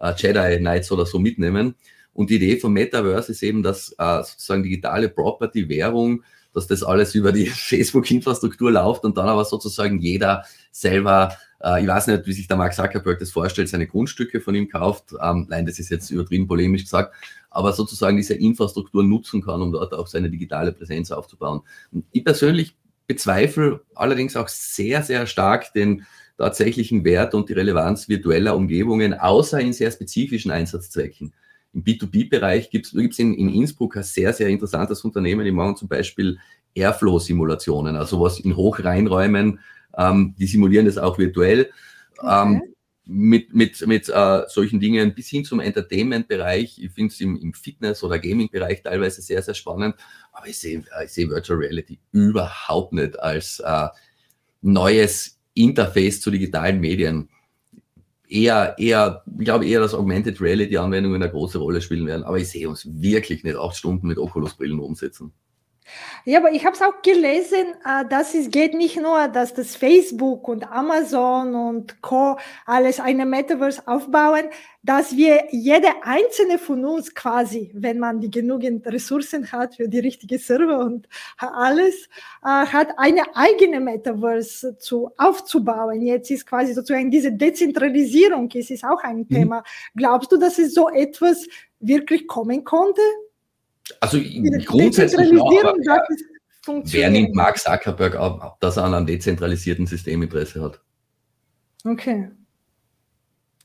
äh, 0.00 0.12
Jedi 0.16 0.58
Knights 0.58 0.90
oder 0.92 1.06
so 1.06 1.18
mitnehmen. 1.18 1.74
Und 2.14 2.30
die 2.30 2.36
Idee 2.36 2.58
vom 2.58 2.72
Metaverse 2.72 3.32
ist 3.32 3.42
eben, 3.42 3.62
dass 3.62 3.94
äh, 3.98 4.22
sozusagen 4.22 4.62
digitale 4.62 5.08
Property, 5.08 5.68
Währung, 5.68 6.22
dass 6.52 6.66
das 6.66 6.82
alles 6.82 7.14
über 7.14 7.32
die 7.32 7.46
Facebook-Infrastruktur 7.46 8.70
läuft 8.70 9.04
und 9.04 9.16
dann 9.16 9.28
aber 9.28 9.44
sozusagen 9.44 10.00
jeder 10.00 10.44
selber, 10.70 11.36
äh, 11.62 11.82
ich 11.82 11.88
weiß 11.88 12.08
nicht, 12.08 12.26
wie 12.26 12.32
sich 12.32 12.48
der 12.48 12.56
Mark 12.56 12.74
Zuckerberg 12.74 13.18
das 13.18 13.30
vorstellt, 13.30 13.68
seine 13.68 13.86
Grundstücke 13.86 14.40
von 14.40 14.54
ihm 14.54 14.68
kauft. 14.68 15.14
Ähm, 15.20 15.46
nein, 15.48 15.66
das 15.66 15.78
ist 15.78 15.90
jetzt 15.90 16.10
übertrieben 16.10 16.46
polemisch 16.46 16.82
gesagt, 16.82 17.14
aber 17.50 17.72
sozusagen 17.72 18.16
diese 18.16 18.34
Infrastruktur 18.34 19.02
nutzen 19.02 19.42
kann, 19.42 19.62
um 19.62 19.72
dort 19.72 19.94
auch 19.94 20.06
seine 20.06 20.30
digitale 20.30 20.72
Präsenz 20.72 21.10
aufzubauen. 21.10 21.60
Und 21.90 22.04
ich 22.12 22.24
persönlich 22.24 22.76
bezweifle 23.06 23.80
allerdings 23.94 24.36
auch 24.36 24.48
sehr, 24.48 25.02
sehr 25.02 25.26
stark 25.26 25.72
den 25.74 26.06
tatsächlichen 26.38 27.04
Wert 27.04 27.34
und 27.34 27.48
die 27.48 27.52
Relevanz 27.52 28.08
virtueller 28.08 28.56
Umgebungen, 28.56 29.14
außer 29.14 29.60
in 29.60 29.72
sehr 29.72 29.90
spezifischen 29.90 30.50
Einsatzzwecken. 30.50 31.32
Im 31.74 31.84
B2B-Bereich 31.84 32.70
gibt 32.70 32.86
es 32.86 33.18
in, 33.18 33.34
in 33.34 33.48
Innsbruck 33.48 33.96
ein 33.96 34.02
sehr, 34.02 34.32
sehr 34.32 34.48
interessantes 34.48 35.02
Unternehmen, 35.04 35.44
die 35.44 35.52
machen 35.52 35.76
zum 35.76 35.88
Beispiel 35.88 36.38
Airflow-Simulationen, 36.74 37.96
also 37.96 38.20
was 38.20 38.40
in 38.40 38.56
Hochreinräumen, 38.56 39.60
ähm, 39.96 40.34
die 40.38 40.46
simulieren 40.46 40.86
das 40.86 40.98
auch 40.98 41.18
virtuell. 41.18 41.70
Okay. 42.18 42.42
Ähm, 42.42 42.62
mit, 43.04 43.52
mit, 43.52 43.84
mit 43.86 44.08
äh, 44.08 44.42
solchen 44.48 44.78
Dingen 44.78 45.14
bis 45.14 45.28
hin 45.28 45.44
zum 45.44 45.60
Entertainment-Bereich. 45.60 46.78
Ich 46.78 46.92
finde 46.92 47.12
es 47.12 47.20
im, 47.20 47.36
im 47.36 47.52
Fitness- 47.52 48.02
oder 48.04 48.18
Gaming-Bereich 48.18 48.82
teilweise 48.82 49.22
sehr, 49.22 49.42
sehr 49.42 49.54
spannend. 49.54 49.96
Aber 50.32 50.46
ich 50.46 50.58
sehe 50.58 50.84
ich 51.04 51.10
seh 51.10 51.28
Virtual 51.28 51.58
Reality 51.58 51.98
überhaupt 52.12 52.92
nicht 52.92 53.18
als 53.18 53.60
äh, 53.60 53.88
neues 54.60 55.38
Interface 55.54 56.20
zu 56.20 56.30
digitalen 56.30 56.80
Medien 56.80 57.28
eher, 58.32 58.78
eher, 58.78 59.22
ich 59.38 59.44
glaube 59.44 59.66
eher, 59.66 59.80
dass 59.80 59.94
Augmented 59.94 60.40
Reality 60.40 60.76
Anwendungen 60.76 61.22
eine 61.22 61.30
große 61.30 61.58
Rolle 61.58 61.80
spielen 61.80 62.06
werden. 62.06 62.24
Aber 62.24 62.38
ich 62.38 62.48
sehe 62.48 62.68
uns 62.68 62.88
wirklich 62.90 63.44
nicht 63.44 63.56
acht 63.56 63.76
Stunden 63.76 64.06
mit 64.08 64.18
Oculus-Brillen 64.18 64.80
umsetzen. 64.80 65.32
Ja, 66.24 66.38
aber 66.38 66.52
ich 66.52 66.64
habe 66.64 66.76
es 66.76 66.82
auch 66.82 67.02
gelesen, 67.02 67.74
äh, 67.84 68.04
dass 68.08 68.34
es 68.34 68.50
geht 68.50 68.74
nicht 68.74 68.96
nur, 69.00 69.26
dass 69.28 69.54
das 69.54 69.74
Facebook 69.74 70.46
und 70.46 70.70
Amazon 70.70 71.54
und 71.54 72.00
Co. 72.00 72.38
alles 72.64 73.00
eine 73.00 73.26
Metaverse 73.26 73.82
aufbauen, 73.86 74.44
dass 74.84 75.16
wir 75.16 75.46
jede 75.50 75.88
einzelne 76.02 76.58
von 76.58 76.84
uns 76.84 77.14
quasi, 77.14 77.70
wenn 77.74 77.98
man 77.98 78.20
die 78.20 78.30
genügend 78.30 78.86
Ressourcen 78.86 79.50
hat 79.50 79.76
für 79.76 79.88
die 79.88 79.98
richtige 79.98 80.38
Server 80.38 80.78
und 80.78 81.08
alles, 81.38 82.08
äh, 82.44 82.46
hat 82.46 82.88
eine 82.98 83.22
eigene 83.34 83.80
Metaverse 83.80 84.78
zu 84.78 85.10
aufzubauen. 85.18 86.02
Jetzt 86.02 86.30
ist 86.30 86.46
quasi 86.46 86.72
sozusagen 86.72 87.10
diese 87.10 87.32
Dezentralisierung, 87.32 88.48
es 88.54 88.70
ist 88.70 88.84
auch 88.84 89.02
ein 89.02 89.18
mhm. 89.18 89.28
Thema. 89.28 89.64
Glaubst 89.96 90.30
du, 90.30 90.36
dass 90.36 90.58
es 90.58 90.74
so 90.74 90.88
etwas 90.88 91.48
wirklich 91.80 92.28
kommen 92.28 92.62
konnte? 92.62 93.02
Also 94.00 94.18
grundsätzlich 94.64 95.30
ja, 95.30 95.42
aber 95.42 95.74
wer 96.84 97.10
nimmt 97.10 97.34
Mark 97.34 97.58
Zuckerberg 97.58 98.16
ab, 98.16 98.56
dass 98.60 98.76
er 98.76 98.84
an 98.84 98.94
einem 98.94 99.06
dezentralisierten 99.06 99.86
System 99.86 100.22
Interesse 100.22 100.62
hat? 100.62 100.80
Okay. 101.84 102.30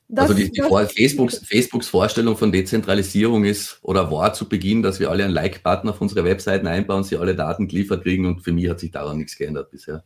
Das, 0.09 0.29
also 0.29 0.35
die, 0.35 0.49
die 0.49 0.61
Facebooks, 0.61 1.39
Facebooks 1.39 1.89
Vorstellung 1.89 2.37
von 2.37 2.51
Dezentralisierung 2.51 3.43
ist 3.43 3.79
oder 3.81 4.09
war 4.09 4.33
zu 4.33 4.47
Beginn, 4.47 4.81
dass 4.81 5.01
wir 5.01 5.11
alle 5.11 5.25
einen 5.25 5.33
Like-Button 5.33 5.89
auf 5.89 5.99
unsere 5.99 6.23
Webseiten 6.23 6.65
einbauen, 6.65 7.03
sie 7.03 7.17
alle 7.17 7.35
Daten 7.35 7.67
geliefert 7.67 8.03
kriegen 8.03 8.25
und 8.25 8.39
für 8.41 8.53
mich 8.53 8.69
hat 8.69 8.79
sich 8.79 8.91
daran 8.91 9.17
nichts 9.17 9.37
geändert 9.37 9.69
bisher. 9.69 10.05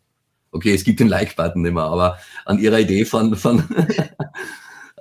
Okay, 0.51 0.73
es 0.73 0.83
gibt 0.83 0.99
den 0.99 1.07
Like-Button 1.07 1.61
nicht 1.61 1.73
mehr, 1.73 1.83
aber 1.83 2.17
an 2.45 2.57
ihrer 2.57 2.79
Idee 2.79 3.05
von, 3.05 3.35
von 3.35 3.63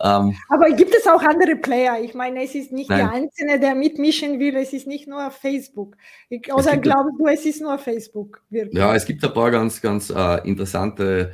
Ähm, 0.03 0.35
Aber 0.49 0.71
gibt 0.71 0.95
es 0.95 1.07
auch 1.07 1.23
andere 1.23 1.57
Player? 1.57 2.01
Ich 2.03 2.15
meine, 2.15 2.43
es 2.43 2.55
ist 2.55 2.73
nicht 2.73 2.89
nein. 2.89 2.99
der 2.99 3.13
Einzelne, 3.13 3.61
der 3.61 3.75
mitmischen 3.75 4.39
will, 4.39 4.57
es 4.57 4.73
ist 4.73 4.87
nicht 4.87 5.07
nur 5.07 5.31
Facebook. 5.31 5.97
Ich, 6.31 6.53
oder 6.53 6.79
glaubst 6.79 7.19
du, 7.19 7.27
es 7.27 7.45
ist 7.45 7.61
nur 7.61 7.79
Facebook? 7.79 8.43
Wirklich? 8.49 8.79
Ja, 8.79 8.95
es 8.95 9.05
gibt 9.05 9.23
ein 9.23 9.35
paar 9.35 9.51
ganz, 9.51 9.81
ganz 9.83 10.09
äh, 10.11 10.49
interessante 10.49 11.33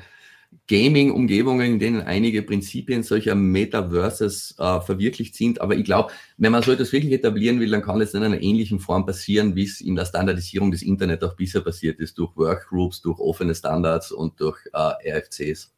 Gaming-Umgebungen, 0.68 1.74
in 1.74 1.78
denen 1.78 2.00
einige 2.02 2.42
Prinzipien 2.42 3.04
solcher 3.04 3.36
Metaverses 3.36 4.56
äh, 4.58 4.80
verwirklicht 4.80 5.36
sind. 5.36 5.60
Aber 5.60 5.76
ich 5.76 5.84
glaube, 5.84 6.12
wenn 6.36 6.50
man 6.50 6.64
so 6.64 6.72
etwas 6.72 6.92
wirklich 6.92 7.12
etablieren 7.12 7.60
will, 7.60 7.70
dann 7.70 7.82
kann 7.82 8.00
es 8.00 8.14
in 8.14 8.24
einer 8.24 8.42
ähnlichen 8.42 8.80
Form 8.80 9.06
passieren, 9.06 9.54
wie 9.54 9.64
es 9.64 9.80
in 9.80 9.94
der 9.94 10.06
Standardisierung 10.06 10.72
des 10.72 10.82
Internet 10.82 11.22
auch 11.22 11.36
bisher 11.36 11.60
passiert 11.60 12.00
ist, 12.00 12.18
durch 12.18 12.36
Workgroups, 12.36 13.00
durch 13.00 13.20
offene 13.20 13.54
Standards 13.54 14.10
und 14.10 14.40
durch 14.40 14.58
äh, 14.72 15.18
RFCs. 15.18 15.72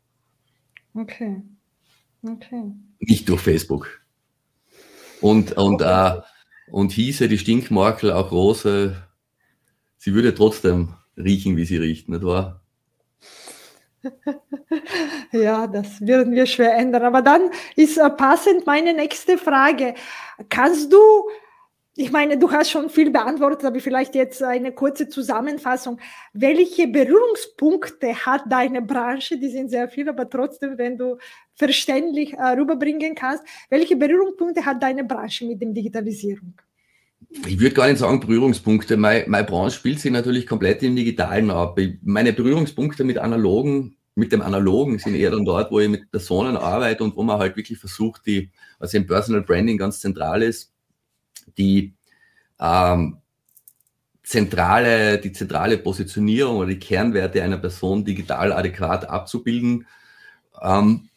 Okay. 0.94 1.42
Okay. 2.23 2.73
Nicht 3.01 3.29
durch 3.29 3.41
Facebook. 3.41 4.01
Und, 5.21 5.57
und, 5.57 5.83
äh, 5.83 6.21
und 6.71 6.93
hieße 6.93 7.29
die 7.29 7.39
Stinkmorkel 7.39 8.13
auch 8.13 8.33
Rose, 8.33 8.97
sie 9.97 10.15
würde 10.15 10.35
trotzdem 10.35 10.95
riechen, 11.17 11.57
wie 11.57 11.65
sie 11.65 11.79
riecht, 11.79 12.09
nicht 12.09 12.23
wahr? 12.23 12.61
Ja, 15.33 15.67
das 15.67 16.01
würden 16.01 16.35
wir 16.35 16.47
schwer 16.47 16.75
ändern. 16.75 17.03
Aber 17.03 17.21
dann 17.21 17.51
ist 17.77 17.99
äh, 17.99 18.09
passend 18.09 18.67
meine 18.67 18.95
nächste 18.95 19.37
Frage. 19.37 19.95
Kannst 20.49 20.93
du 20.93 20.99
ich 22.01 22.13
meine, 22.13 22.39
du 22.39 22.49
hast 22.53 22.71
schon 22.71 22.91
viel 22.91 23.11
beantwortet, 23.11 23.65
aber 23.65 23.81
vielleicht 23.81 24.15
jetzt 24.15 24.41
eine 24.41 24.71
kurze 24.71 25.09
Zusammenfassung. 25.09 25.99
Welche 26.33 26.87
Berührungspunkte 26.87 28.15
hat 28.25 28.43
deine 28.49 28.83
Branche? 28.83 29.37
Die 29.37 29.49
sind 29.49 29.69
sehr 29.69 29.89
viel, 29.89 30.09
aber 30.09 30.31
trotzdem, 30.31 30.79
wenn 30.79 30.97
du 30.97 31.19
verständlich 31.59 32.35
äh, 32.35 32.53
rüberbringen 32.53 33.14
kannst, 33.14 33.42
welche 33.68 33.97
Berührungspunkte 33.97 34.64
hat 34.64 34.83
deine 34.83 35.05
Branche 35.05 35.44
mit 35.44 35.61
der 35.61 35.71
Digitalisierung? 35.71 36.55
Ich 37.47 37.59
würde 37.59 37.75
gar 37.75 37.88
nicht 37.88 37.99
sagen 37.99 38.21
Berührungspunkte. 38.21 38.97
Meine, 38.97 39.25
meine 39.27 39.47
Branche 39.47 39.77
spielt 39.77 39.99
sich 39.99 40.12
natürlich 40.12 40.47
komplett 40.47 40.83
im 40.83 40.94
Digitalen 40.94 41.51
ab. 41.51 41.79
Meine 42.03 42.33
Berührungspunkte 42.33 43.05
mit 43.05 43.18
analogen, 43.18 43.97
mit 44.14 44.33
dem 44.33 44.40
Analogen 44.40 44.99
sind 44.99 45.16
eher 45.16 45.33
dann 45.33 45.44
dort, 45.44 45.71
wo 45.71 45.81
ich 45.81 45.88
mit 45.88 46.11
Personen 46.11 46.57
arbeite 46.57 47.05
und 47.05 47.16
wo 47.16 47.23
man 47.23 47.38
halt 47.38 47.57
wirklich 47.57 47.79
versucht, 47.79 48.25
die, 48.27 48.51
was 48.79 48.94
im 48.94 49.07
Personal 49.07 49.42
Branding 49.42 49.79
ganz 49.79 50.01
zentral 50.01 50.42
ist, 50.42 50.73
die 51.59 51.94
ähm, 52.61 53.18
zentrale, 54.23 55.18
die 55.18 55.33
zentrale 55.33 55.79
Positionierung 55.79 56.59
oder 56.59 56.68
die 56.68 56.79
Kernwerte 56.79 57.42
einer 57.42 57.59
Person 57.59 58.05
digital 58.05 58.53
adäquat 58.53 59.09
abzubilden. 59.09 59.87
Ähm, 60.62 61.08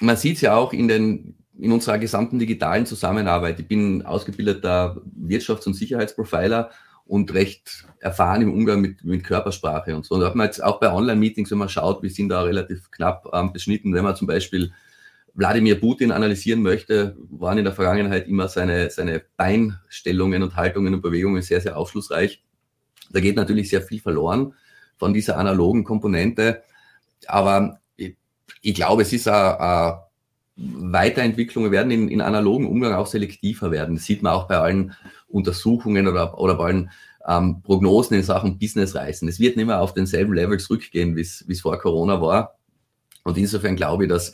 man 0.00 0.16
sieht 0.16 0.36
es 0.36 0.42
ja 0.42 0.56
auch 0.56 0.72
in, 0.72 0.88
den, 0.88 1.36
in 1.58 1.72
unserer 1.72 1.98
gesamten 1.98 2.38
digitalen 2.38 2.86
Zusammenarbeit. 2.86 3.60
Ich 3.60 3.68
bin 3.68 4.04
ausgebildeter 4.04 5.00
Wirtschafts- 5.20 5.66
und 5.66 5.74
Sicherheitsprofiler 5.74 6.70
und 7.06 7.34
recht 7.34 7.86
erfahren 7.98 8.42
im 8.42 8.52
Umgang 8.52 8.80
mit, 8.80 9.04
mit 9.04 9.24
Körpersprache 9.24 9.94
und 9.94 10.04
so. 10.04 10.14
Und 10.14 10.22
auch, 10.22 10.34
man 10.34 10.46
jetzt 10.46 10.62
auch 10.62 10.80
bei 10.80 10.92
Online-Meetings, 10.92 11.50
wenn 11.50 11.58
man 11.58 11.68
schaut, 11.68 12.02
wir 12.02 12.10
sind 12.10 12.28
da 12.28 12.42
relativ 12.42 12.90
knapp 12.90 13.28
ähm, 13.32 13.52
beschnitten, 13.52 13.92
wenn 13.94 14.04
man 14.04 14.16
zum 14.16 14.26
Beispiel 14.26 14.72
Wladimir 15.34 15.80
Putin 15.80 16.12
analysieren 16.12 16.62
möchte, 16.62 17.16
waren 17.30 17.58
in 17.58 17.64
der 17.64 17.72
Vergangenheit 17.72 18.28
immer 18.28 18.48
seine, 18.48 18.90
seine 18.90 19.22
Beinstellungen 19.36 20.42
und 20.42 20.56
Haltungen 20.56 20.94
und 20.94 21.02
Bewegungen 21.02 21.42
sehr, 21.42 21.60
sehr 21.60 21.76
aufschlussreich. 21.76 22.42
Da 23.10 23.20
geht 23.20 23.36
natürlich 23.36 23.70
sehr 23.70 23.82
viel 23.82 24.00
verloren 24.00 24.54
von 24.96 25.12
dieser 25.12 25.36
analogen 25.36 25.84
Komponente. 25.84 26.62
Aber 27.26 27.80
ich, 28.62 28.74
glaube, 28.74 29.02
es 29.02 29.12
ist 29.12 29.28
eine, 29.28 30.00
Weiterentwicklung. 30.60 31.64
Wir 31.64 31.70
werden 31.70 31.90
in, 31.90 32.08
in 32.08 32.20
analogen 32.20 32.66
Umgang 32.66 32.92
auch 32.92 33.06
selektiver 33.06 33.70
werden. 33.70 33.94
Das 33.94 34.04
sieht 34.04 34.22
man 34.22 34.34
auch 34.34 34.46
bei 34.46 34.58
allen 34.58 34.94
Untersuchungen 35.28 36.06
oder, 36.06 36.38
oder 36.38 36.54
bei 36.56 36.64
allen 36.64 36.90
ähm, 37.26 37.62
Prognosen 37.62 38.16
in 38.16 38.22
Sachen 38.22 38.58
Businessreisen. 38.58 39.28
Es 39.28 39.40
wird 39.40 39.56
nicht 39.56 39.66
mehr 39.66 39.80
auf 39.80 39.94
denselben 39.94 40.34
Level 40.34 40.58
zurückgehen, 40.58 41.16
wie 41.16 41.22
es 41.22 41.60
vor 41.60 41.78
Corona 41.78 42.20
war. 42.20 42.58
Und 43.24 43.38
insofern 43.38 43.76
glaube 43.76 44.04
ich, 44.04 44.10
dass 44.10 44.32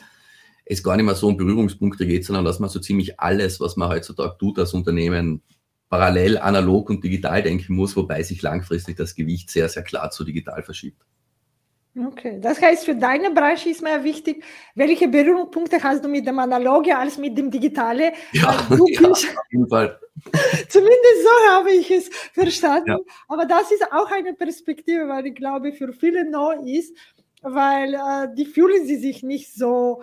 es 0.65 0.83
gar 0.83 0.97
nicht 0.97 1.07
mehr 1.07 1.15
so 1.15 1.29
um 1.29 1.37
Berührungspunkte 1.37 2.07
geht, 2.07 2.25
sondern 2.25 2.45
dass 2.45 2.59
man 2.59 2.71
so 2.71 2.81
ziemlich 2.81 3.21
alles, 3.21 3.61
was 3.61 3.77
man 3.77 3.89
heutzutage 3.89 4.37
tut 4.39 4.59
als 4.59 4.75
Unternehmen, 4.75 5.43
parallel 5.89 6.39
analog 6.39 6.91
und 6.91 7.05
digital 7.05 7.43
denken 7.45 7.75
muss, 7.75 7.95
wobei 7.95 8.25
sich 8.25 8.43
langfristig 8.43 8.97
das 8.97 9.15
Gewicht 9.15 9.51
sehr, 9.51 9.69
sehr 9.69 9.85
klar 9.85 10.11
zu 10.11 10.25
digital 10.25 10.65
verschiebt. 10.65 11.01
Okay, 11.99 12.39
das 12.41 12.61
heißt, 12.61 12.85
für 12.85 12.95
deine 12.95 13.31
Branche 13.31 13.71
ist 13.71 13.83
mir 13.83 14.05
wichtig, 14.05 14.45
welche 14.75 15.09
Berührungspunkte 15.09 15.83
hast 15.83 16.05
du 16.05 16.09
mit 16.09 16.27
dem 16.27 16.39
Analoge 16.39 16.95
als 16.95 17.17
mit 17.17 17.39
dem 17.39 17.51
Digitale? 17.51 18.13
Ja, 18.33 18.67
ja 18.71 19.11
auf 19.11 19.35
jeden 19.51 19.69
Fall. 19.69 19.99
Zumindest 20.69 21.23
so 21.23 21.51
habe 21.53 21.71
ich 21.71 21.91
es 21.91 22.11
verstanden. 22.35 22.91
Ja. 22.91 22.99
Aber 23.29 23.47
das 23.47 23.71
ist 23.71 23.91
auch 23.93 24.11
eine 24.11 24.35
Perspektive, 24.35 25.09
weil 25.09 25.27
ich 25.27 25.35
glaube, 25.35 25.73
für 25.73 25.93
viele 25.95 26.29
neu 26.29 26.57
ist, 26.67 26.95
weil 27.41 27.95
äh, 27.95 28.29
die 28.35 28.45
fühlen 28.47 28.85
sie 28.87 28.97
sich 28.97 29.23
nicht 29.23 29.55
so 29.55 30.03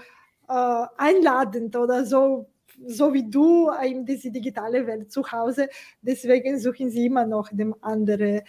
äh, 0.49 0.85
einladend 0.97 1.75
oder 1.75 2.05
so 2.05 2.47
so 2.85 3.13
wie 3.13 3.29
du 3.29 3.69
in 3.83 4.05
diese 4.05 4.31
digitale 4.31 4.85
Welt 4.87 5.11
zu 5.11 5.31
Hause. 5.31 5.69
Deswegen 6.01 6.59
suchen 6.59 6.89
sie 6.89 7.05
immer 7.05 7.25
noch 7.25 7.49
dem 7.51 7.75
andere 7.81 8.43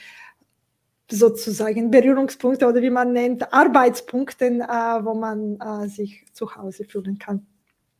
sozusagen 1.10 1.90
Berührungspunkte 1.90 2.66
oder 2.66 2.80
wie 2.82 2.90
man 2.90 3.12
nennt, 3.12 3.52
Arbeitspunkte, 3.52 4.46
äh, 4.46 5.04
wo 5.04 5.14
man 5.14 5.58
äh, 5.60 5.88
sich 5.88 6.24
zu 6.32 6.54
Hause 6.54 6.84
fühlen 6.84 7.18
kann. 7.18 7.46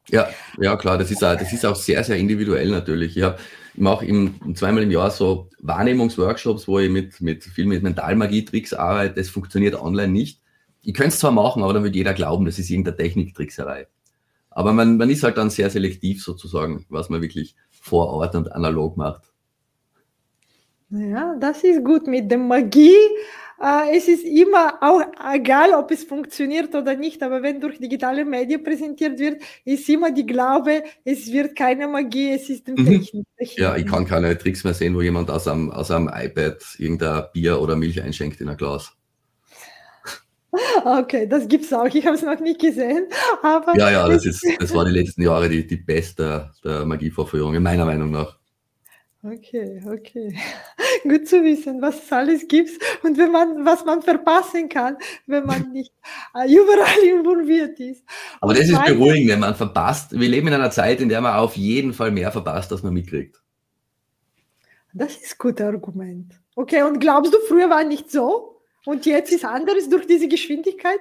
Ja, 0.09 0.29
ja 0.59 0.77
klar, 0.77 0.99
das 0.99 1.11
ist, 1.11 1.25
auch, 1.25 1.37
das 1.37 1.53
ist 1.53 1.65
auch 1.65 1.77
sehr, 1.77 2.05
sehr 2.05 2.17
individuell 2.17 2.69
natürlich. 2.71 3.17
Ich, 3.17 3.23
hab, 3.23 3.39
ich 3.73 3.81
mache 3.81 4.05
im, 4.05 4.55
zweimal 4.55 4.83
im 4.83 4.91
Jahr 4.91 5.11
so 5.11 5.49
Wahrnehmungsworkshops, 5.61 6.69
wo 6.69 6.79
ich 6.79 6.91
mit, 6.91 7.21
mit 7.21 7.45
viel 7.45 7.67
mit 7.67 7.83
Mentalmagie-Tricks 7.83 8.75
arbeite. 8.75 9.15
Das 9.15 9.31
funktioniert 9.31 9.75
online 9.75 10.13
nicht. 10.13 10.43
Ich 10.83 10.93
könnte 10.93 11.11
es 11.11 11.21
zwar 11.21 11.33
machen, 11.33 11.63
aber 11.63 11.73
dann 11.73 11.83
würde 11.83 11.97
jeder 11.97 12.13
glauben, 12.13 12.45
das 12.45 12.59
ist 12.59 12.69
irgendeine 12.69 12.97
Techniktrickserei. 12.97 13.87
Aber 14.51 14.73
man, 14.73 14.99
man 14.99 15.09
ist 15.09 15.23
halt 15.23 15.39
dann 15.39 15.51
sehr 15.51 15.71
selektiv 15.71 16.23
sozusagen, 16.23 16.85
was 16.91 17.09
man 17.09 17.23
wirklich 17.23 17.57
vor 17.71 18.09
Ort 18.09 18.35
und 18.35 18.53
analog 18.53 18.97
macht. 18.97 19.34
Ja, 20.95 21.35
das 21.41 21.65
ist 21.65 21.85
gut 21.85 22.07
mit 22.07 22.31
der 22.31 22.39
Magie. 22.39 22.95
Äh, 23.61 23.97
es 23.97 24.07
ist 24.07 24.25
immer 24.25 24.79
auch 24.81 25.03
egal, 25.33 25.75
ob 25.75 25.91
es 25.91 26.05
funktioniert 26.05 26.73
oder 26.75 26.95
nicht, 26.97 27.21
aber 27.23 27.43
wenn 27.43 27.61
durch 27.61 27.79
digitale 27.79 28.25
Medien 28.25 28.63
präsentiert 28.63 29.19
wird, 29.19 29.43
ist 29.65 29.89
immer 29.89 30.13
die 30.13 30.25
Glaube, 30.25 30.85
es 31.05 31.33
wird 31.33 31.57
keine 31.57 31.89
Magie, 31.89 32.33
es 32.33 32.49
ist 32.49 32.69
mhm. 32.69 32.87
Technik. 32.87 33.27
Ja, 33.57 33.77
ich 33.77 33.87
kann 33.87 34.07
keine 34.07 34.39
Tricks 34.39 34.63
mehr 34.63 34.75
sehen, 34.75 34.95
wo 34.95 35.03
jemand 35.03 35.31
aus 35.31 35.49
einem, 35.49 35.71
aus 35.71 35.91
einem 35.91 36.09
iPad 36.13 36.63
irgendein 36.79 37.25
Bier 37.33 37.61
oder 37.61 37.75
Milch 37.75 38.01
einschenkt 38.01 38.41
in 38.41 38.49
ein 38.49 38.57
Glas. 38.57 38.93
Okay, 40.85 41.27
das 41.27 41.49
gibt 41.49 41.65
es 41.65 41.73
auch. 41.73 41.87
Ich 41.87 42.07
habe 42.07 42.15
es 42.15 42.23
noch 42.23 42.39
nicht 42.39 42.61
gesehen. 42.61 43.09
Aber 43.43 43.77
ja, 43.77 43.91
ja, 43.91 44.09
das, 44.09 44.25
ist, 44.25 44.47
das 44.61 44.73
war 44.73 44.85
die 44.85 44.93
letzten 44.93 45.23
Jahre 45.23 45.49
die, 45.49 45.67
die 45.67 45.79
beste 45.79 46.49
der 46.63 46.85
Magievorführung, 46.85 47.61
meiner 47.61 47.85
Meinung 47.85 48.13
nach. 48.13 48.39
Okay, 49.25 49.81
okay. 49.87 50.37
Gut 51.03 51.27
zu 51.27 51.43
wissen, 51.43 51.81
was 51.81 52.05
es 52.05 52.13
alles 52.13 52.47
gibt 52.47 52.71
und 53.03 53.17
wenn 53.17 53.33
man, 53.33 53.65
was 53.65 53.83
man 53.85 54.03
verpassen 54.03 54.69
kann, 54.69 54.97
wenn 55.27 55.47
man 55.47 55.73
nicht 55.73 55.93
äh, 56.35 56.47
überall 56.53 57.03
involviert 57.03 57.81
ist. 57.81 58.05
Aber 58.43 58.53
das 58.53 58.69
ist 58.69 58.85
beruhigend, 58.85 59.31
wenn 59.31 59.41
man 59.41 59.55
verpasst. 59.55 60.13
Wir 60.13 60.29
leben 60.29 60.49
in 60.49 60.55
einer 60.55 60.71
Zeit, 60.71 61.01
in 61.01 61.09
der 61.09 61.23
man 61.23 61.37
auf 61.37 61.57
jeden 61.57 61.95
Fall 61.95 62.11
mehr 62.11 62.33
verpasst, 62.33 62.71
als 62.71 62.83
man 62.83 62.93
mitkriegt. 62.93 63.41
Das 64.93 65.17
ist 65.17 65.33
ein 65.33 65.39
gutes 65.39 65.67
Argument. 65.67 66.35
Okay, 66.55 66.83
und 66.83 67.01
glaubst 67.01 67.33
du, 67.33 67.39
früher 67.49 67.71
war 67.71 67.83
nicht 67.83 68.11
so? 68.11 68.61
Und 68.85 69.07
jetzt 69.07 69.33
ist 69.33 69.47
anderes 69.47 69.89
durch 69.89 70.07
diese 70.07 70.29
Geschwindigkeit? 70.29 71.01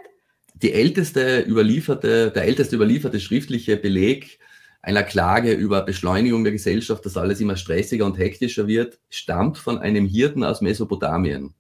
Die 0.55 0.71
älteste 0.71 1.41
überlieferte, 1.41 2.31
der 2.31 2.43
älteste 2.45 2.77
überlieferte 2.77 3.19
schriftliche 3.19 3.75
Beleg 3.75 4.39
einer 4.83 5.03
Klage 5.03 5.53
über 5.53 5.81
Beschleunigung 5.81 6.43
der 6.43 6.51
Gesellschaft, 6.51 7.05
dass 7.05 7.17
alles 7.17 7.39
immer 7.39 7.55
stressiger 7.55 8.05
und 8.05 8.17
hektischer 8.17 8.67
wird, 8.67 8.99
stammt 9.09 9.57
von 9.57 9.79
einem 9.79 10.05
Hirten 10.05 10.43
aus 10.43 10.59
Mesopotamien. 10.61 11.53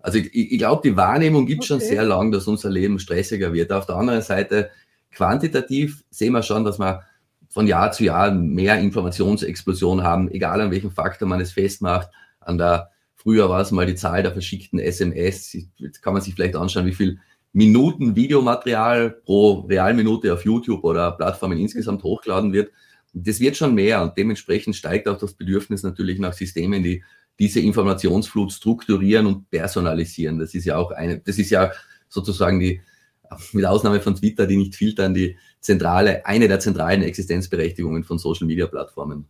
Also 0.00 0.18
ich, 0.18 0.34
ich 0.34 0.58
glaube, 0.58 0.88
die 0.88 0.96
Wahrnehmung 0.96 1.46
gibt 1.46 1.60
okay. 1.60 1.66
schon 1.66 1.80
sehr 1.80 2.02
lang, 2.02 2.32
dass 2.32 2.48
unser 2.48 2.70
Leben 2.70 2.98
stressiger 2.98 3.52
wird. 3.52 3.72
Auf 3.72 3.84
der 3.84 3.96
anderen 3.96 4.22
Seite, 4.22 4.70
quantitativ 5.12 6.02
sehen 6.10 6.32
wir 6.32 6.42
schon, 6.42 6.64
dass 6.64 6.78
wir 6.78 7.02
von 7.50 7.66
Jahr 7.66 7.92
zu 7.92 8.04
Jahr 8.04 8.30
mehr 8.30 8.78
Informationsexplosion 8.78 10.02
haben, 10.02 10.30
egal 10.30 10.60
an 10.60 10.70
welchem 10.70 10.90
Faktor 10.90 11.28
man 11.28 11.42
es 11.42 11.52
festmacht. 11.52 12.08
An 12.40 12.56
der, 12.56 12.90
früher 13.14 13.50
war 13.50 13.60
es 13.60 13.70
mal 13.70 13.86
die 13.86 13.96
Zahl 13.96 14.22
der 14.22 14.32
verschickten 14.32 14.78
SMS. 14.78 15.58
Jetzt 15.76 16.00
kann 16.00 16.14
man 16.14 16.22
sich 16.22 16.34
vielleicht 16.34 16.56
anschauen, 16.56 16.86
wie 16.86 16.94
viel 16.94 17.18
Minuten 17.56 18.14
Videomaterial 18.14 19.10
pro 19.24 19.60
Realminute 19.60 20.30
auf 20.30 20.44
YouTube 20.44 20.84
oder 20.84 21.12
Plattformen 21.12 21.58
insgesamt 21.58 22.02
hochgeladen 22.02 22.52
wird. 22.52 22.70
Das 23.14 23.40
wird 23.40 23.56
schon 23.56 23.74
mehr 23.74 24.02
und 24.02 24.14
dementsprechend 24.18 24.76
steigt 24.76 25.08
auch 25.08 25.16
das 25.16 25.32
Bedürfnis 25.32 25.82
natürlich 25.82 26.18
nach 26.18 26.34
Systemen, 26.34 26.82
die 26.82 27.02
diese 27.38 27.60
Informationsflut 27.60 28.52
strukturieren 28.52 29.24
und 29.24 29.48
personalisieren. 29.48 30.38
Das 30.38 30.52
ist 30.52 30.66
ja 30.66 30.76
auch 30.76 30.90
eine, 30.90 31.20
das 31.20 31.38
ist 31.38 31.48
ja 31.48 31.72
sozusagen 32.10 32.60
die, 32.60 32.82
mit 33.52 33.64
Ausnahme 33.64 34.02
von 34.02 34.14
Twitter, 34.14 34.46
die 34.46 34.58
nicht 34.58 34.74
filtern, 34.74 35.14
die 35.14 35.38
zentrale, 35.60 36.26
eine 36.26 36.48
der 36.48 36.60
zentralen 36.60 37.02
Existenzberechtigungen 37.02 38.04
von 38.04 38.18
Social 38.18 38.46
Media 38.46 38.66
Plattformen. 38.66 39.24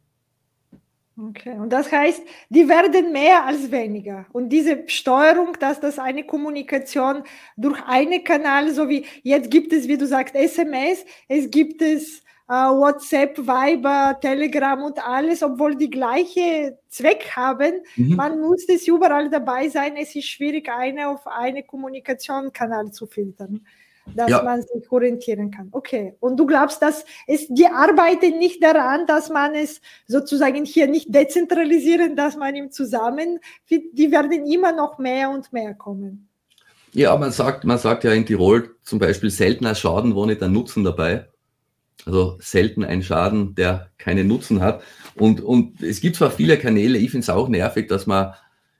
Okay, 1.18 1.55
und 1.59 1.70
das 1.70 1.90
heißt, 1.90 2.22
die 2.50 2.68
werden 2.68 3.11
mehr 3.11 3.46
als 3.46 3.70
weniger. 3.70 4.26
Und 4.33 4.50
diese 4.50 4.85
Steuerung, 4.87 5.57
dass 5.59 5.81
das 5.81 5.98
eine 5.98 6.24
Kommunikation 6.24 7.22
durch 7.57 7.83
einen 7.87 8.22
Kanal, 8.22 8.70
so 8.72 8.90
wie 8.90 9.07
jetzt 9.22 9.50
gibt 9.50 9.72
es, 9.72 9.88
wie 9.88 9.96
du 9.96 10.07
sagst, 10.07 10.35
SMS, 10.35 11.07
es 11.26 11.50
gibt 11.50 11.81
es 11.81 12.22
äh, 12.50 12.52
WhatsApp, 12.52 13.38
Viber, 13.38 14.18
Telegram 14.20 14.83
und 14.83 15.02
alles, 15.02 15.42
obwohl 15.42 15.74
die 15.74 15.88
gleiche 15.88 16.79
Zweck 16.88 17.31
haben. 17.35 17.81
Mhm. 17.96 18.16
Man 18.16 18.40
muss 18.40 18.66
das 18.66 18.87
überall 18.87 19.31
dabei 19.31 19.70
sein. 19.70 19.96
Es 19.96 20.14
ist 20.14 20.29
schwierig, 20.29 20.68
eine 20.68 21.09
auf 21.09 21.26
einen 21.26 21.66
Kommunikationskanal 21.66 22.92
zu 22.92 23.07
filtern 23.07 23.66
dass 24.14 24.31
ja. 24.31 24.42
man 24.42 24.62
sich 24.62 24.90
orientieren 24.90 25.51
kann. 25.51 25.69
Okay. 25.73 26.14
Und 26.21 26.38
du 26.38 26.47
glaubst, 26.47 26.83
dass 26.83 27.05
es 27.27 27.47
die 27.49 27.66
arbeiten 27.66 28.38
nicht 28.38 28.62
daran, 28.62 29.07
dass 29.07 29.31
man 29.31 29.55
es 29.55 29.81
sozusagen 30.07 30.64
hier 30.64 30.87
nicht 30.87 31.14
dezentralisieren, 31.14 32.16
dass 32.16 32.37
man 32.37 32.55
im 32.55 32.71
Zusammen, 32.71 33.40
die 33.69 34.11
werden 34.11 34.47
immer 34.47 34.73
noch 34.73 34.99
mehr 34.99 35.31
und 35.31 35.53
mehr 35.53 35.75
kommen. 35.75 36.29
Ja, 36.92 37.14
man 37.16 37.31
sagt, 37.31 37.64
man 37.64 37.79
sagt 37.79 38.05
ja 38.05 38.12
in 38.12 38.25
Tirol 38.25 38.75
zum 38.83 38.99
Beispiel 38.99 39.31
seltener 39.31 39.75
Schaden, 39.75 40.14
wo 40.14 40.25
nicht 40.25 40.42
ein 40.42 40.53
Nutzen 40.53 40.83
dabei. 40.83 41.29
Also 42.07 42.38
selten 42.40 42.85
ein 42.85 43.03
Schaden, 43.03 43.55
der 43.55 43.90
keinen 43.99 44.29
Nutzen 44.29 44.62
hat. 44.62 44.83
Und, 45.14 45.40
und 45.42 45.83
es 45.83 46.01
gibt 46.01 46.16
zwar 46.16 46.31
viele 46.31 46.57
Kanäle, 46.57 46.99
ich 46.99 47.11
finde 47.11 47.25
es 47.25 47.31
auch 47.31 47.49
nervig, 47.49 47.88
dass 47.88 48.07
man 48.07 48.33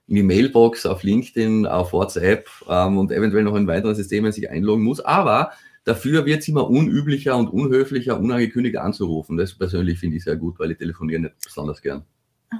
in 0.07 0.15
die 0.15 0.23
Mailbox, 0.23 0.85
auf 0.85 1.03
LinkedIn, 1.03 1.65
auf 1.65 1.93
WhatsApp 1.93 2.49
ähm, 2.69 2.97
und 2.97 3.11
eventuell 3.11 3.43
noch 3.43 3.55
in 3.55 3.67
weiteren 3.67 3.95
Systemen 3.95 4.31
sich 4.31 4.49
einloggen 4.49 4.83
muss. 4.83 5.01
Aber 5.01 5.51
dafür 5.83 6.25
wird 6.25 6.41
es 6.41 6.47
immer 6.47 6.69
unüblicher 6.69 7.35
und 7.35 7.49
unhöflicher, 7.49 8.19
unangekündigt 8.19 8.77
anzurufen. 8.77 9.37
Das 9.37 9.53
persönlich 9.53 9.99
finde 9.99 10.17
ich 10.17 10.23
sehr 10.23 10.37
gut, 10.37 10.59
weil 10.59 10.71
ich 10.71 10.77
telefoniere 10.77 11.21
nicht 11.21 11.35
besonders 11.43 11.81
gern. 11.81 12.05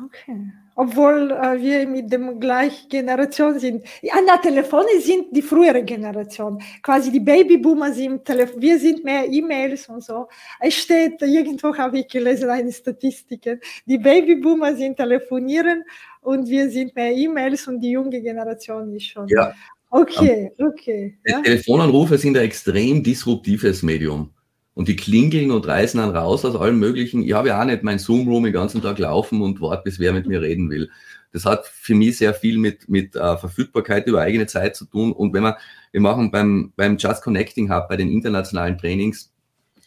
Okay. 0.06 0.52
Obwohl 0.76 1.32
äh, 1.32 1.62
wir 1.62 1.88
mit 1.88 2.12
dem 2.12 2.40
gleichen 2.40 2.90
Generation 2.90 3.58
sind. 3.58 3.86
Ja, 4.02 4.16
na, 4.26 4.38
Telefone 4.38 5.00
sind 5.00 5.36
die 5.36 5.42
frühere 5.42 5.82
Generation. 5.82 6.62
Quasi 6.84 7.10
die 7.10 7.22
Babyboomer 7.22 7.94
sind, 7.94 8.26
Telef 8.26 8.54
wir 8.58 8.78
sind 8.78 9.04
mehr 9.04 9.26
E-Mails 9.32 9.88
und 9.88 10.04
so. 10.04 10.28
Es 10.60 10.76
steht, 10.76 11.22
irgendwo 11.22 11.76
habe 11.76 12.00
ich 12.00 12.08
gelesen, 12.10 12.50
eine 12.50 12.72
Statistik. 12.72 13.60
Die 13.86 13.98
Babyboomer 13.98 14.76
sind 14.76 14.98
telefonieren 14.98 15.84
und 16.28 16.50
wir 16.50 16.70
sind 16.70 16.94
mehr 16.94 17.16
E-Mails 17.16 17.70
und 17.70 17.80
die 17.80 17.92
junge 17.92 18.22
Generation 18.22 18.94
ist 18.94 19.06
schon. 19.06 19.30
Ja. 19.30 19.54
Okay, 19.90 20.52
okay. 20.60 21.18
Ja? 21.26 21.40
Telefonanrufe 21.40 22.18
sind 22.18 22.36
ein 22.36 22.44
extrem 22.44 23.02
disruptives 23.02 23.82
Medium. 23.82 24.34
Und 24.74 24.90
die 24.90 24.98
klingeln 24.98 25.52
und 25.52 25.66
reißen 25.66 26.02
dann 26.02 26.14
raus 26.14 26.44
aus 26.44 26.58
allem 26.58 26.80
Möglichen. 26.80 27.24
Ich 27.24 27.32
habe 27.32 27.48
ja 27.48 27.62
auch 27.62 27.66
nicht 27.66 27.82
mein 27.82 27.98
Zoom-Room 27.98 28.44
den 28.44 28.52
ganzen 28.52 28.82
Tag 28.82 29.00
laufen 29.00 29.42
und 29.42 29.62
warte, 29.62 29.84
bis 29.86 30.00
wer 30.00 30.12
mit 30.12 30.28
mir 30.28 30.42
reden 30.42 30.70
will. 30.70 30.90
Das 31.32 31.46
hat 31.46 31.66
für 31.66 31.96
mich 31.96 32.18
sehr 32.18 32.34
viel 32.34 32.58
mit, 32.58 32.90
mit 32.90 33.16
äh, 33.16 33.38
Verfügbarkeit 33.38 34.06
über 34.06 34.20
eigene 34.20 34.48
Zeit 34.48 34.76
zu 34.76 34.84
tun. 34.84 35.14
Und 35.14 35.34
wenn 35.34 35.44
man, 35.44 35.54
wir 35.94 36.02
machen 36.02 36.30
beim, 36.30 36.74
beim 36.76 36.98
Just 36.98 37.24
Connecting 37.24 37.74
Hub, 37.74 37.88
bei 37.88 37.96
den 37.96 38.10
internationalen 38.10 38.78
Trainings, 38.78 39.34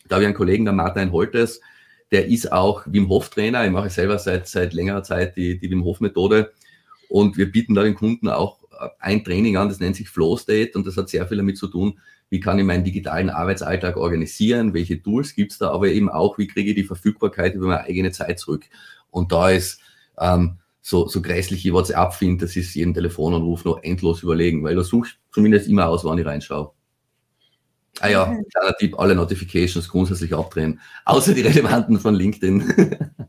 da 0.08 0.14
habe 0.14 0.22
ich 0.22 0.26
einen 0.26 0.36
Kollegen, 0.36 0.64
der 0.64 0.72
Martin 0.72 1.12
Holtes, 1.12 1.60
der 2.10 2.26
ist 2.26 2.52
auch 2.52 2.82
Wim 2.86 3.08
Hof 3.08 3.30
Trainer. 3.30 3.64
Ich 3.64 3.70
mache 3.70 3.90
selber 3.90 4.18
seit, 4.18 4.48
seit 4.48 4.72
längerer 4.72 5.02
Zeit 5.02 5.36
die, 5.36 5.58
die 5.58 5.70
Wim 5.70 5.84
Hof 5.84 6.00
Methode. 6.00 6.52
Und 7.08 7.36
wir 7.36 7.50
bieten 7.50 7.74
da 7.74 7.82
den 7.82 7.94
Kunden 7.94 8.28
auch 8.28 8.60
ein 8.98 9.24
Training 9.24 9.56
an, 9.56 9.68
das 9.68 9.80
nennt 9.80 9.96
sich 9.96 10.08
Flow 10.08 10.36
State 10.36 10.72
und 10.74 10.86
das 10.86 10.96
hat 10.96 11.08
sehr 11.08 11.26
viel 11.26 11.36
damit 11.36 11.58
zu 11.58 11.68
tun, 11.68 11.98
wie 12.30 12.40
kann 12.40 12.58
ich 12.58 12.64
meinen 12.64 12.84
digitalen 12.84 13.28
Arbeitsalltag 13.28 13.96
organisieren, 13.96 14.72
welche 14.72 15.02
Tools 15.02 15.34
gibt's 15.34 15.58
da, 15.58 15.70
aber 15.70 15.88
eben 15.88 16.08
auch, 16.08 16.38
wie 16.38 16.46
kriege 16.46 16.70
ich 16.70 16.76
die 16.76 16.84
Verfügbarkeit 16.84 17.54
über 17.54 17.66
meine 17.66 17.84
eigene 17.84 18.12
Zeit 18.12 18.38
zurück. 18.38 18.64
Und 19.10 19.32
da 19.32 19.50
ist 19.50 19.80
ähm, 20.18 20.58
so, 20.80 21.08
so 21.08 21.20
grässlich 21.20 21.66
ich 21.66 21.72
WhatsApp 21.72 22.14
finde, 22.14 22.46
das 22.46 22.56
ist 22.56 22.74
jeden 22.74 22.94
Telefonanruf 22.94 23.64
noch 23.64 23.82
endlos 23.82 24.22
überlegen, 24.22 24.62
weil 24.62 24.76
da 24.76 24.84
suche 24.84 25.08
ich 25.08 25.18
zumindest 25.32 25.68
immer 25.68 25.88
aus, 25.88 26.04
wann 26.04 26.18
ich 26.18 26.26
reinschaue. 26.26 26.72
Ah 28.00 28.08
ja, 28.08 28.24
kleiner 28.52 28.76
Tipp, 28.78 28.98
alle 28.98 29.14
Notifications 29.14 29.88
grundsätzlich 29.88 30.34
abdrehen, 30.34 30.80
außer 31.04 31.34
die 31.34 31.42
relevanten 31.42 32.00
von 32.00 32.14
LinkedIn. 32.14 33.10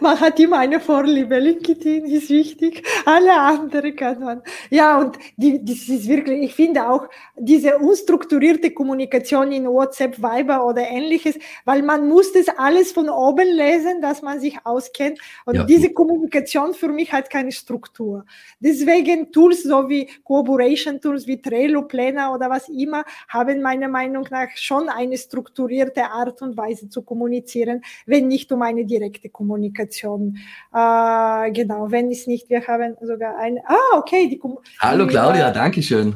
man 0.00 0.20
hat 0.20 0.38
immer 0.38 0.58
eine 0.58 0.80
Vorliebe. 0.80 1.38
LinkedIn 1.38 2.04
ist 2.06 2.30
wichtig, 2.30 2.86
alle 3.04 3.34
anderen 3.34 3.94
kann 3.96 4.20
man. 4.20 4.42
Ja, 4.70 4.98
und 4.98 5.18
die, 5.36 5.64
das 5.64 5.88
ist 5.88 6.08
wirklich, 6.08 6.42
ich 6.42 6.54
finde 6.54 6.88
auch 6.88 7.08
diese 7.36 7.78
unstrukturierte 7.78 8.70
Kommunikation 8.72 9.52
in 9.52 9.66
WhatsApp, 9.66 10.18
Viber 10.18 10.66
oder 10.66 10.82
ähnliches, 10.88 11.38
weil 11.64 11.82
man 11.82 12.08
muss 12.08 12.32
das 12.32 12.48
alles 12.48 12.92
von 12.92 13.08
oben 13.08 13.48
lesen, 13.48 14.00
dass 14.00 14.22
man 14.22 14.40
sich 14.40 14.58
auskennt. 14.64 15.18
Und 15.44 15.54
ja. 15.56 15.64
diese 15.64 15.92
Kommunikation 15.92 16.74
für 16.74 16.88
mich 16.88 17.12
hat 17.12 17.30
keine 17.30 17.52
Struktur. 17.52 18.24
Deswegen 18.60 19.32
Tools 19.32 19.62
so 19.62 19.88
wie 19.88 20.08
Cooperation 20.24 21.00
Tools 21.00 21.26
wie 21.26 21.40
Trello, 21.40 21.82
Planner 21.82 22.34
oder 22.34 22.50
was 22.50 22.68
immer 22.68 23.04
haben 23.28 23.62
meiner 23.62 23.88
Meinung 23.88 24.26
nach 24.30 24.48
schon 24.56 24.88
eine 24.88 25.16
strukturierte 25.16 26.04
Art 26.04 26.42
und 26.42 26.56
Weise 26.56 26.88
zu 26.88 27.02
kommunizieren, 27.02 27.82
wenn 28.06 28.28
nicht 28.28 28.50
um 28.52 28.62
eine 28.62 28.84
direkte 28.84 29.28
Kommunikation. 29.28 29.45
Kommunikation. 29.46 30.38
Äh, 30.74 31.52
genau, 31.52 31.90
wenn 31.90 32.10
es 32.10 32.26
nicht, 32.26 32.50
wir 32.50 32.66
haben 32.66 32.96
sogar 33.00 33.38
ein. 33.38 33.58
Ah, 33.64 33.96
okay. 33.96 34.28
Die, 34.28 34.40
Hallo 34.80 35.06
Claudia, 35.06 35.50
danke 35.50 35.82
schön. 35.82 36.14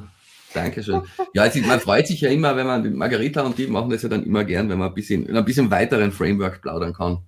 Dankeschön. 0.53 1.03
Ja, 1.33 1.43
also 1.43 1.61
man 1.61 1.79
freut 1.79 2.09
sich 2.09 2.21
ja 2.23 2.31
immer, 2.31 2.57
wenn 2.57 2.67
man, 2.67 2.93
Margarita 2.95 3.43
und 3.43 3.57
die 3.57 3.69
machen 3.69 3.91
das 3.91 4.03
ja 4.03 4.09
dann 4.09 4.25
immer 4.25 4.43
gern, 4.43 4.69
wenn 4.69 4.79
man 4.79 4.89
ein 4.89 4.95
bisschen, 4.95 5.27
in 5.27 5.37
ein 5.37 5.45
bisschen 5.45 5.71
weiteren 5.71 6.11
Framework 6.11 6.61
plaudern 6.61 6.93
kann. 6.93 7.19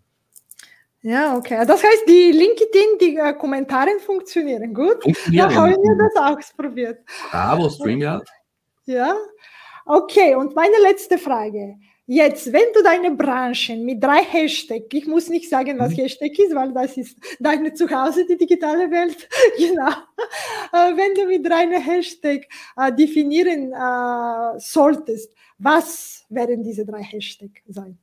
Ja, 1.03 1.37
okay. 1.37 1.65
Das 1.67 1.83
heißt, 1.85 2.05
die 2.09 2.33
LinkedIn, 2.33 2.99
die 3.01 3.17
äh, 3.17 3.33
Kommentare 3.35 3.91
funktionieren 4.05 4.75
gut. 4.75 5.03
Funktionieren. 5.03 5.49
Da 5.49 5.55
haben 5.55 5.71
wir 5.71 6.11
das 6.11 6.37
ausprobiert. 6.37 6.99
Bravo, 7.31 7.71
StreamYard. 7.71 8.29
Ja. 8.87 9.15
Okay, 9.85 10.35
und 10.35 10.57
meine 10.57 10.77
letzte 10.83 11.19
Frage. 11.19 11.77
Jetzt, 12.07 12.53
wenn 12.53 12.73
du 12.75 12.83
deine 12.83 13.13
Branchen 13.13 13.85
mit 13.85 14.03
drei 14.03 14.25
Hashtags, 14.25 14.87
ich 14.93 15.07
muss 15.07 15.29
nicht 15.29 15.49
sagen, 15.49 15.79
was 15.79 15.93
mhm. 15.93 16.03
Hashtag 16.03 16.37
ist, 16.37 16.55
weil 16.55 16.73
das 16.73 16.97
ist 16.97 17.17
deine 17.39 17.73
Zuhause, 17.75 18.27
die 18.27 18.37
digitale 18.37 18.91
Welt, 18.91 19.29
genau. 19.57 19.91
Äh, 20.73 20.97
wenn 20.97 21.15
du 21.15 21.27
mit 21.27 21.47
drei 21.47 21.67
Hashtags 21.81 22.47
äh, 22.77 22.93
definieren 22.93 23.73
äh, 23.73 24.59
solltest, 24.59 25.33
was 25.59 26.25
werden 26.29 26.65
diese 26.65 26.85
drei 26.85 27.03
Hashtags 27.03 27.61
sein? 27.69 27.99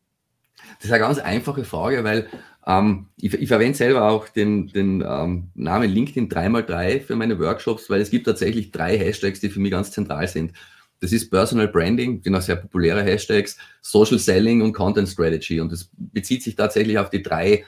Das 0.77 0.85
ist 0.85 0.91
eine 0.91 1.01
ganz 1.01 1.19
einfache 1.19 1.63
Frage, 1.65 2.03
weil 2.03 2.29
ähm, 2.65 3.07
ich, 3.17 3.33
ich, 3.33 3.47
verwende 3.47 3.77
selber 3.77 4.09
auch 4.09 4.29
den, 4.29 4.67
den 4.67 5.03
ähm, 5.05 5.49
Namen 5.55 5.89
LinkedIn 5.89 6.29
3x3 6.29 7.01
für 7.01 7.15
meine 7.15 7.39
Workshops, 7.39 7.89
weil 7.89 8.01
es 8.01 8.11
gibt 8.11 8.25
tatsächlich 8.25 8.71
drei 8.71 8.97
Hashtags, 8.97 9.39
die 9.39 9.49
für 9.49 9.59
mich 9.59 9.71
ganz 9.71 9.91
zentral 9.91 10.27
sind. 10.27 10.53
Das 11.01 11.13
ist 11.13 11.29
Personal 11.29 11.69
Branding, 11.69 12.21
auch 12.33 12.41
sehr 12.41 12.57
populäre 12.57 13.03
Hashtags, 13.03 13.57
Social 13.81 14.19
Selling 14.19 14.61
und 14.61 14.73
Content 14.73 15.07
Strategy. 15.07 15.61
Und 15.61 15.71
das 15.71 15.89
bezieht 15.93 16.43
sich 16.43 16.55
tatsächlich 16.55 16.97
auf 16.97 17.09
die 17.09 17.23
drei 17.23 17.63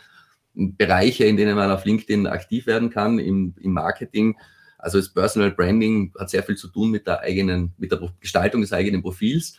Bereiche, 0.54 1.26
in 1.26 1.38
denen 1.38 1.56
man 1.56 1.72
auf 1.72 1.86
LinkedIn 1.86 2.28
aktiv 2.28 2.68
werden 2.68 2.90
kann 2.90 3.20
im, 3.20 3.56
im 3.62 3.72
Marketing. 3.72 4.38
Also 4.78 4.98
das 4.98 5.14
Personal 5.14 5.52
Branding 5.52 6.12
hat 6.20 6.30
sehr 6.30 6.44
viel 6.44 6.58
zu 6.58 6.68
tun 6.68 6.92
mit 6.92 7.08
der 7.08 7.22
eigenen, 7.22 7.74
mit 7.78 7.92
der 7.92 8.02
Gestaltung 8.20 8.62
des 8.62 8.74
eigenen 8.74 9.02
Profils. 9.02 9.58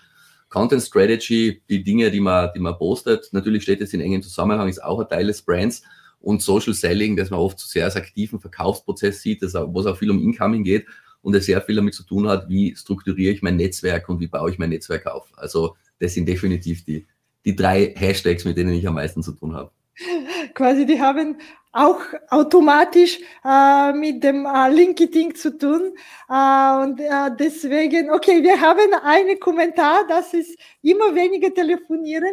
Content 0.50 0.82
Strategy, 0.82 1.62
die 1.70 1.82
Dinge, 1.82 2.10
die 2.10 2.20
man, 2.20 2.50
die 2.54 2.60
man 2.60 2.76
postet. 2.76 3.30
Natürlich 3.32 3.62
steht 3.62 3.80
es 3.80 3.94
in 3.94 4.02
engem 4.02 4.22
Zusammenhang, 4.22 4.68
ist 4.68 4.84
auch 4.84 5.00
ein 5.00 5.08
Teil 5.08 5.28
des 5.28 5.40
Brands. 5.40 5.82
Und 6.20 6.42
Social 6.42 6.74
Selling, 6.74 7.16
das 7.16 7.30
man 7.30 7.40
oft 7.40 7.58
zu 7.58 7.66
sehr 7.66 7.86
als 7.86 7.96
aktiven 7.96 8.38
Verkaufsprozess 8.38 9.22
sieht, 9.22 9.42
das, 9.42 9.54
wo 9.54 9.80
es 9.80 9.86
auch 9.86 9.96
viel 9.96 10.10
um 10.10 10.22
Incoming 10.22 10.62
geht 10.62 10.86
und 11.22 11.34
es 11.34 11.46
sehr 11.46 11.62
viel 11.62 11.76
damit 11.76 11.94
zu 11.94 12.02
tun 12.02 12.28
hat, 12.28 12.48
wie 12.48 12.74
strukturiere 12.76 13.32
ich 13.32 13.42
mein 13.42 13.56
Netzwerk 13.56 14.08
und 14.08 14.20
wie 14.20 14.26
baue 14.26 14.50
ich 14.50 14.58
mein 14.58 14.70
Netzwerk 14.70 15.06
auf. 15.06 15.26
Also 15.36 15.76
das 15.98 16.14
sind 16.14 16.26
definitiv 16.26 16.84
die, 16.84 17.06
die 17.44 17.56
drei 17.56 17.94
Hashtags, 17.96 18.44
mit 18.44 18.56
denen 18.56 18.74
ich 18.74 18.86
am 18.86 18.94
meisten 18.94 19.22
zu 19.22 19.32
tun 19.32 19.54
habe. 19.54 19.70
Quasi, 20.54 20.86
die 20.86 21.00
haben 21.00 21.36
auch 21.72 22.00
automatisch 22.28 23.18
äh, 23.44 23.92
mit 23.92 24.22
dem 24.22 24.44
äh, 24.44 24.68
LinkedIn 24.68 25.34
zu 25.34 25.56
tun. 25.56 25.94
Äh, 26.28 26.82
und 26.82 27.00
äh, 27.00 27.30
deswegen, 27.38 28.10
okay, 28.10 28.42
wir 28.42 28.60
haben 28.60 28.92
einen 29.02 29.40
Kommentar, 29.40 30.06
das 30.06 30.34
ist 30.34 30.58
immer 30.82 31.14
weniger 31.14 31.52
telefonieren, 31.52 32.32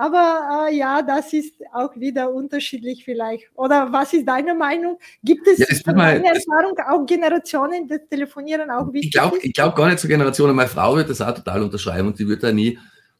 aber 0.00 0.68
äh, 0.70 0.76
ja, 0.76 1.02
das 1.02 1.30
ist 1.34 1.54
auch 1.74 1.94
wieder 1.94 2.32
unterschiedlich 2.32 3.04
vielleicht. 3.04 3.44
Oder 3.54 3.92
was 3.92 4.14
ist 4.14 4.26
deine 4.26 4.54
Meinung? 4.54 4.98
Gibt 5.22 5.46
es 5.46 5.58
ja, 5.58 5.92
mal, 5.92 6.16
Erfahrung 6.24 6.74
auch 6.88 7.04
Generationen, 7.04 7.86
das 7.86 8.00
Telefonieren 8.08 8.70
auch 8.70 8.90
wichtig 8.94 9.08
Ich 9.08 9.12
glaube 9.12 9.38
glaub 9.52 9.76
gar 9.76 9.88
nicht 9.88 9.98
so 9.98 10.08
Generationen. 10.08 10.56
Meine 10.56 10.70
Frau 10.70 10.96
wird 10.96 11.10
das 11.10 11.20
auch 11.20 11.34
total 11.34 11.62
unterschreiben 11.62 12.08
und 12.08 12.16
sie 12.16 12.26
wird 12.26 12.42
da 12.42 12.50
nie 12.50 12.78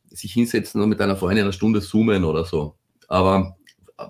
sich 0.08 0.32
hinsetzen 0.32 0.80
und 0.80 0.88
mit 0.88 1.00
einer 1.02 1.16
Freundin 1.16 1.44
eine 1.44 1.52
Stunde 1.52 1.82
zoomen 1.82 2.24
oder 2.24 2.46
so. 2.46 2.74
Aber 3.08 3.58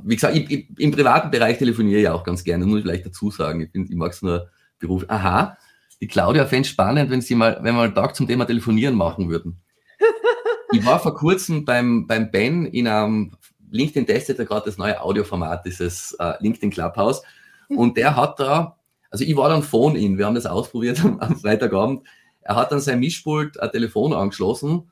wie 0.04 0.14
gesagt, 0.14 0.37
ich, 0.37 0.48
ich, 0.48 0.68
im 0.78 0.92
privaten 0.92 1.33
Bereich 1.33 1.59
telefoniere 1.59 2.00
ich 2.02 2.09
auch 2.09 2.22
ganz 2.22 2.44
gerne, 2.44 2.66
muss 2.66 2.78
ich 2.78 2.85
vielleicht 2.85 3.06
dazu 3.06 3.33
sagen. 3.33 3.62
Ich, 3.62 3.70
ich 3.74 3.96
mag 3.96 4.12
es 4.12 4.22
nur 4.22 4.48
Beruf. 4.78 5.04
Aha, 5.09 5.59
die 6.00 6.06
Claudia 6.06 6.46
fände 6.46 6.62
es 6.62 6.68
spannend, 6.68 7.11
wenn 7.11 7.20
sie 7.20 7.35
mal, 7.35 7.59
wenn 7.62 7.74
wir 7.74 7.83
einen 7.83 7.96
Tag 7.96 8.14
zum 8.14 8.28
Thema 8.28 8.44
Telefonieren 8.44 8.94
machen 8.94 9.28
würden. 9.28 9.61
Ich 10.72 10.85
war 10.87 11.00
vor 11.00 11.14
kurzem 11.14 11.64
beim, 11.64 12.06
beim 12.06 12.30
Ben 12.30 12.66
in 12.66 12.87
einem 12.87 13.33
LinkedIn 13.70 14.06
testet 14.06 14.38
er 14.38 14.44
gerade 14.44 14.66
das 14.66 14.78
neue 14.78 15.00
Audioformat, 15.00 15.64
dieses 15.64 16.16
äh, 16.18 16.35
LinkedIn 16.40 16.70
Clubhouse. 16.70 17.22
Und 17.68 17.96
der 17.96 18.16
hat 18.16 18.40
da, 18.40 18.76
also 19.11 19.24
ich 19.24 19.37
war 19.37 19.48
dann 19.48 19.62
Phone-In, 19.62 20.18
wir 20.18 20.26
haben 20.26 20.35
das 20.35 20.46
ausprobiert 20.46 21.04
am, 21.04 21.20
am 21.20 21.37
Freitagabend. 21.37 22.02
Er 22.40 22.56
hat 22.56 22.72
dann 22.72 22.80
sein 22.80 23.00
Mischpult 23.00 23.61
ein 23.61 23.70
Telefon 23.70 24.12
angeschlossen, 24.12 24.90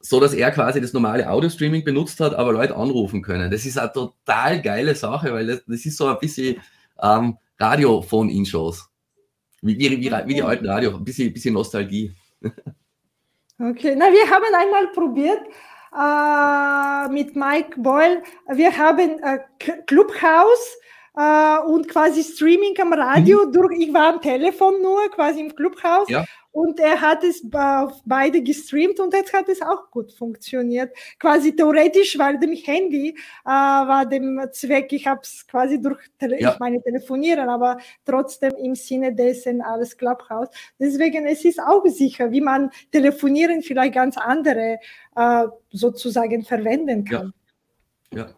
so 0.00 0.20
dass 0.20 0.32
er 0.32 0.50
quasi 0.50 0.80
das 0.80 0.92
normale 0.92 1.28
Audio-Streaming 1.28 1.84
benutzt 1.84 2.20
hat, 2.20 2.34
aber 2.34 2.52
Leute 2.52 2.76
anrufen 2.76 3.22
können. 3.22 3.50
Das 3.50 3.66
ist 3.66 3.78
eine 3.78 3.92
total 3.92 4.62
geile 4.62 4.94
Sache, 4.94 5.32
weil 5.32 5.46
das, 5.46 5.62
das 5.66 5.84
ist 5.84 5.96
so 5.96 6.06
ein 6.06 6.18
bisschen 6.18 6.56
ähm, 7.02 7.36
Radio-Phone-In-Shows. 7.58 8.88
Wie, 9.60 9.78
wie, 9.78 9.90
wie, 9.90 10.10
wie, 10.10 10.34
die 10.34 10.42
alten 10.42 10.66
Radio, 10.66 10.96
ein 10.96 11.04
bisschen, 11.04 11.32
bisschen 11.32 11.54
Nostalgie. 11.54 12.14
Okay, 13.60 13.96
na, 13.96 14.12
wir 14.12 14.30
haben 14.30 14.54
einmal 14.54 14.86
probiert 14.92 15.40
äh, 15.92 17.12
mit 17.12 17.34
Mike 17.34 17.80
Boyle. 17.80 18.22
Wir 18.52 18.78
haben 18.78 19.18
äh, 19.20 19.40
Clubhouse 19.86 20.78
äh, 21.18 21.58
und 21.66 21.88
quasi 21.88 22.22
Streaming 22.22 22.78
am 22.80 22.92
Radio. 22.92 23.46
Mhm. 23.46 23.52
Durch, 23.52 23.78
ich 23.80 23.92
war 23.92 24.14
am 24.14 24.20
Telefon 24.20 24.80
nur, 24.80 25.10
quasi 25.10 25.40
im 25.40 25.54
Clubhouse. 25.54 26.08
Ja. 26.08 26.24
Und 26.50 26.80
er 26.80 27.00
hat 27.00 27.22
es 27.24 27.42
auf 27.52 28.00
beide 28.04 28.42
gestreamt 28.42 28.98
und 28.98 29.12
jetzt 29.12 29.32
hat 29.32 29.48
es 29.48 29.60
auch 29.60 29.90
gut 29.90 30.12
funktioniert. 30.12 30.96
Quasi 31.18 31.54
theoretisch, 31.54 32.18
weil 32.18 32.38
dem 32.38 32.52
Handy 32.52 33.10
äh, 33.44 33.48
war 33.48 34.06
dem 34.06 34.40
Zweck, 34.52 34.92
ich 34.92 35.06
habe 35.06 35.20
es 35.22 35.46
quasi 35.46 35.80
durch, 35.80 35.98
ja. 36.20 36.52
ich 36.52 36.58
meine 36.58 36.82
telefonieren, 36.82 37.48
aber 37.48 37.78
trotzdem 38.04 38.54
im 38.56 38.74
Sinne 38.74 39.14
dessen 39.14 39.60
alles 39.60 39.96
Clubhouse. 39.96 40.48
Deswegen 40.80 41.26
es 41.26 41.44
ist 41.44 41.60
auch 41.60 41.84
sicher, 41.86 42.30
wie 42.32 42.40
man 42.40 42.70
telefonieren 42.90 43.62
vielleicht 43.62 43.94
ganz 43.94 44.16
andere 44.16 44.78
äh, 45.16 45.44
sozusagen 45.70 46.44
verwenden 46.44 47.04
kann. 47.04 47.34
Ja. 48.12 48.18
ja. 48.20 48.34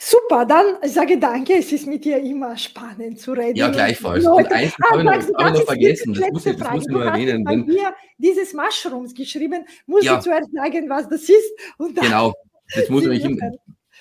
Super, 0.00 0.46
dann 0.46 0.76
sage 0.84 1.18
danke. 1.18 1.54
Es 1.54 1.72
ist 1.72 1.86
mit 1.86 2.04
dir 2.04 2.18
immer 2.18 2.56
spannend 2.56 3.20
zu 3.20 3.32
reden. 3.32 3.56
Ja, 3.56 3.68
gleichfalls. 3.68 4.24
Und, 4.24 4.44
und 4.44 4.52
eins 4.52 4.72
ah, 4.80 4.90
habe 4.90 5.00
ich 5.00 5.04
noch, 5.04 5.48
ich 5.48 5.58
noch 5.58 5.64
vergessen, 5.64 6.14
das 6.14 6.30
muss, 6.30 6.46
ich, 6.46 6.56
das 6.56 6.70
muss 6.70 6.82
ich 6.86 6.92
nur 6.92 7.04
erwähnen. 7.04 7.42
Bei 7.42 7.56
dir 7.56 7.94
dieses 8.16 8.54
Mushrooms 8.54 9.12
geschrieben, 9.12 9.64
muss 9.86 10.04
ja. 10.04 10.16
ich 10.16 10.20
zuerst 10.20 10.52
sagen, 10.52 10.88
was 10.88 11.08
das 11.08 11.22
ist. 11.22 11.52
genau, 12.00 12.32
das 12.74 12.88
muss 12.88 13.06
ich. 13.06 13.26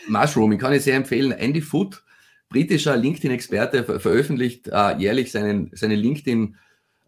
Mushroom, 0.07 0.55
kann 0.59 0.73
ich 0.73 0.83
sehr 0.83 0.95
empfehlen. 0.95 1.31
Andy 1.31 1.61
Foot, 1.61 2.03
britischer 2.49 2.95
LinkedIn-Experte, 2.95 3.83
ver 3.83 3.99
veröffentlicht 3.99 4.67
äh, 4.67 4.95
jährlich 4.97 5.31
seinen, 5.31 5.71
seine 5.73 5.95
LinkedIn- 5.95 6.53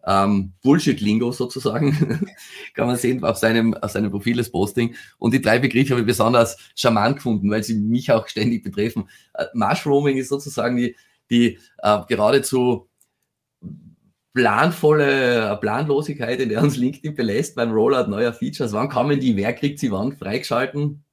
ähm, 0.06 0.52
Bullshit-Lingo 0.62 1.32
sozusagen, 1.32 1.92
kann 2.74 2.86
man 2.86 2.96
sehen 2.96 3.22
auf 3.24 3.36
seinem, 3.36 3.74
auf 3.74 3.90
seinem 3.90 4.10
Profil 4.10 4.36
das 4.36 4.50
Posting. 4.50 4.94
Und 5.18 5.34
die 5.34 5.42
drei 5.42 5.58
Begriffe 5.58 5.90
habe 5.90 6.00
ich 6.00 6.06
besonders 6.06 6.56
charmant 6.74 7.16
gefunden, 7.16 7.50
weil 7.50 7.62
sie 7.62 7.74
mich 7.74 8.10
auch 8.10 8.26
ständig 8.28 8.62
betreffen. 8.62 9.08
Äh, 9.34 9.46
Mushrooming 9.54 10.16
ist 10.16 10.28
sozusagen 10.28 10.76
die, 10.76 10.96
die 11.30 11.58
äh, 11.78 11.98
geradezu 12.08 12.88
planvolle 14.32 15.58
Planlosigkeit, 15.60 16.40
in 16.40 16.50
der 16.50 16.62
uns 16.62 16.76
LinkedIn 16.76 17.14
belässt 17.14 17.56
beim 17.56 17.72
Rollout 17.72 18.08
neuer 18.08 18.32
Features. 18.32 18.72
Wann 18.72 18.88
kommen 18.88 19.18
die? 19.18 19.36
Wer 19.36 19.52
kriegt 19.52 19.78
sie 19.78 19.90
wann 19.90 20.16
freigeschalten? 20.16 21.04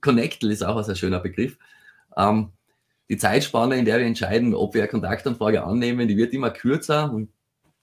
Connectal 0.00 0.50
ist 0.50 0.64
auch 0.64 0.76
ein 0.76 0.84
sehr 0.84 0.94
schöner 0.94 1.20
Begriff. 1.20 1.58
Ähm, 2.16 2.52
die 3.08 3.18
Zeitspanne, 3.18 3.76
in 3.76 3.84
der 3.84 3.98
wir 3.98 4.06
entscheiden, 4.06 4.54
ob 4.54 4.74
wir 4.74 4.82
eine 4.82 4.90
Kontaktanfrage 4.90 5.64
annehmen, 5.64 6.08
die 6.08 6.16
wird 6.16 6.32
immer 6.32 6.50
kürzer. 6.50 7.12
Und 7.12 7.30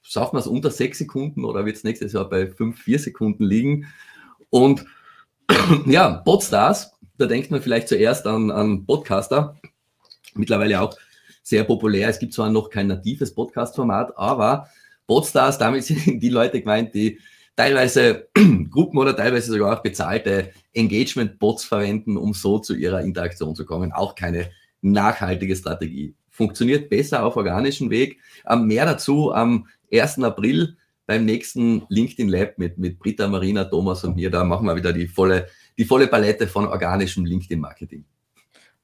schaffen 0.03 0.35
wir 0.35 0.41
es 0.41 0.47
unter 0.47 0.69
sechs 0.69 0.99
Sekunden 0.99 1.45
oder 1.45 1.65
wird 1.65 1.77
es 1.77 1.83
nächstes 1.83 2.13
Jahr 2.13 2.29
bei 2.29 2.47
fünf, 2.47 2.79
vier 2.79 2.99
Sekunden 2.99 3.45
liegen? 3.45 3.87
Und 4.49 4.85
ja, 5.87 6.09
Podstars, 6.09 6.91
da 7.17 7.25
denkt 7.25 7.49
man 7.49 7.61
vielleicht 7.61 7.87
zuerst 7.87 8.27
an, 8.27 8.51
an 8.51 8.85
Podcaster. 8.85 9.57
Mittlerweile 10.35 10.81
auch 10.81 10.95
sehr 11.41 11.63
populär. 11.63 12.09
Es 12.09 12.19
gibt 12.19 12.33
zwar 12.33 12.49
noch 12.49 12.69
kein 12.69 12.87
natives 12.87 13.33
Podcast-Format, 13.33 14.17
aber 14.17 14.67
Podstars, 15.07 15.57
damit 15.57 15.83
sind 15.83 16.21
die 16.21 16.29
Leute 16.29 16.59
gemeint, 16.59 16.93
die 16.93 17.19
teilweise 17.55 18.27
Gruppen 18.69 18.97
oder 18.97 19.15
teilweise 19.15 19.51
sogar 19.51 19.77
auch 19.77 19.83
bezahlte 19.83 20.51
Engagement-Bots 20.73 21.65
verwenden, 21.65 22.17
um 22.17 22.33
so 22.33 22.59
zu 22.59 22.75
ihrer 22.75 23.01
Interaktion 23.01 23.55
zu 23.55 23.65
kommen. 23.65 23.91
Auch 23.91 24.15
keine 24.15 24.49
nachhaltige 24.81 25.55
Strategie. 25.55 26.15
Funktioniert 26.29 26.89
besser 26.89 27.23
auf 27.23 27.37
organischem 27.37 27.89
Weg. 27.89 28.19
Ähm, 28.49 28.65
mehr 28.65 28.85
dazu 28.85 29.33
am 29.33 29.67
1. 29.93 30.19
April 30.23 30.77
beim 31.05 31.25
nächsten 31.25 31.83
LinkedIn 31.89 32.29
Lab 32.29 32.57
mit, 32.57 32.77
mit 32.77 32.99
Britta, 32.99 33.27
Marina, 33.27 33.65
Thomas 33.65 34.03
und 34.03 34.15
mir. 34.15 34.29
Da 34.29 34.43
machen 34.43 34.65
wir 34.65 34.75
wieder 34.75 34.93
die 34.93 35.07
volle, 35.07 35.47
die 35.77 35.85
volle 35.85 36.07
Palette 36.07 36.47
von 36.47 36.67
organischem 36.67 37.25
LinkedIn-Marketing. 37.25 38.05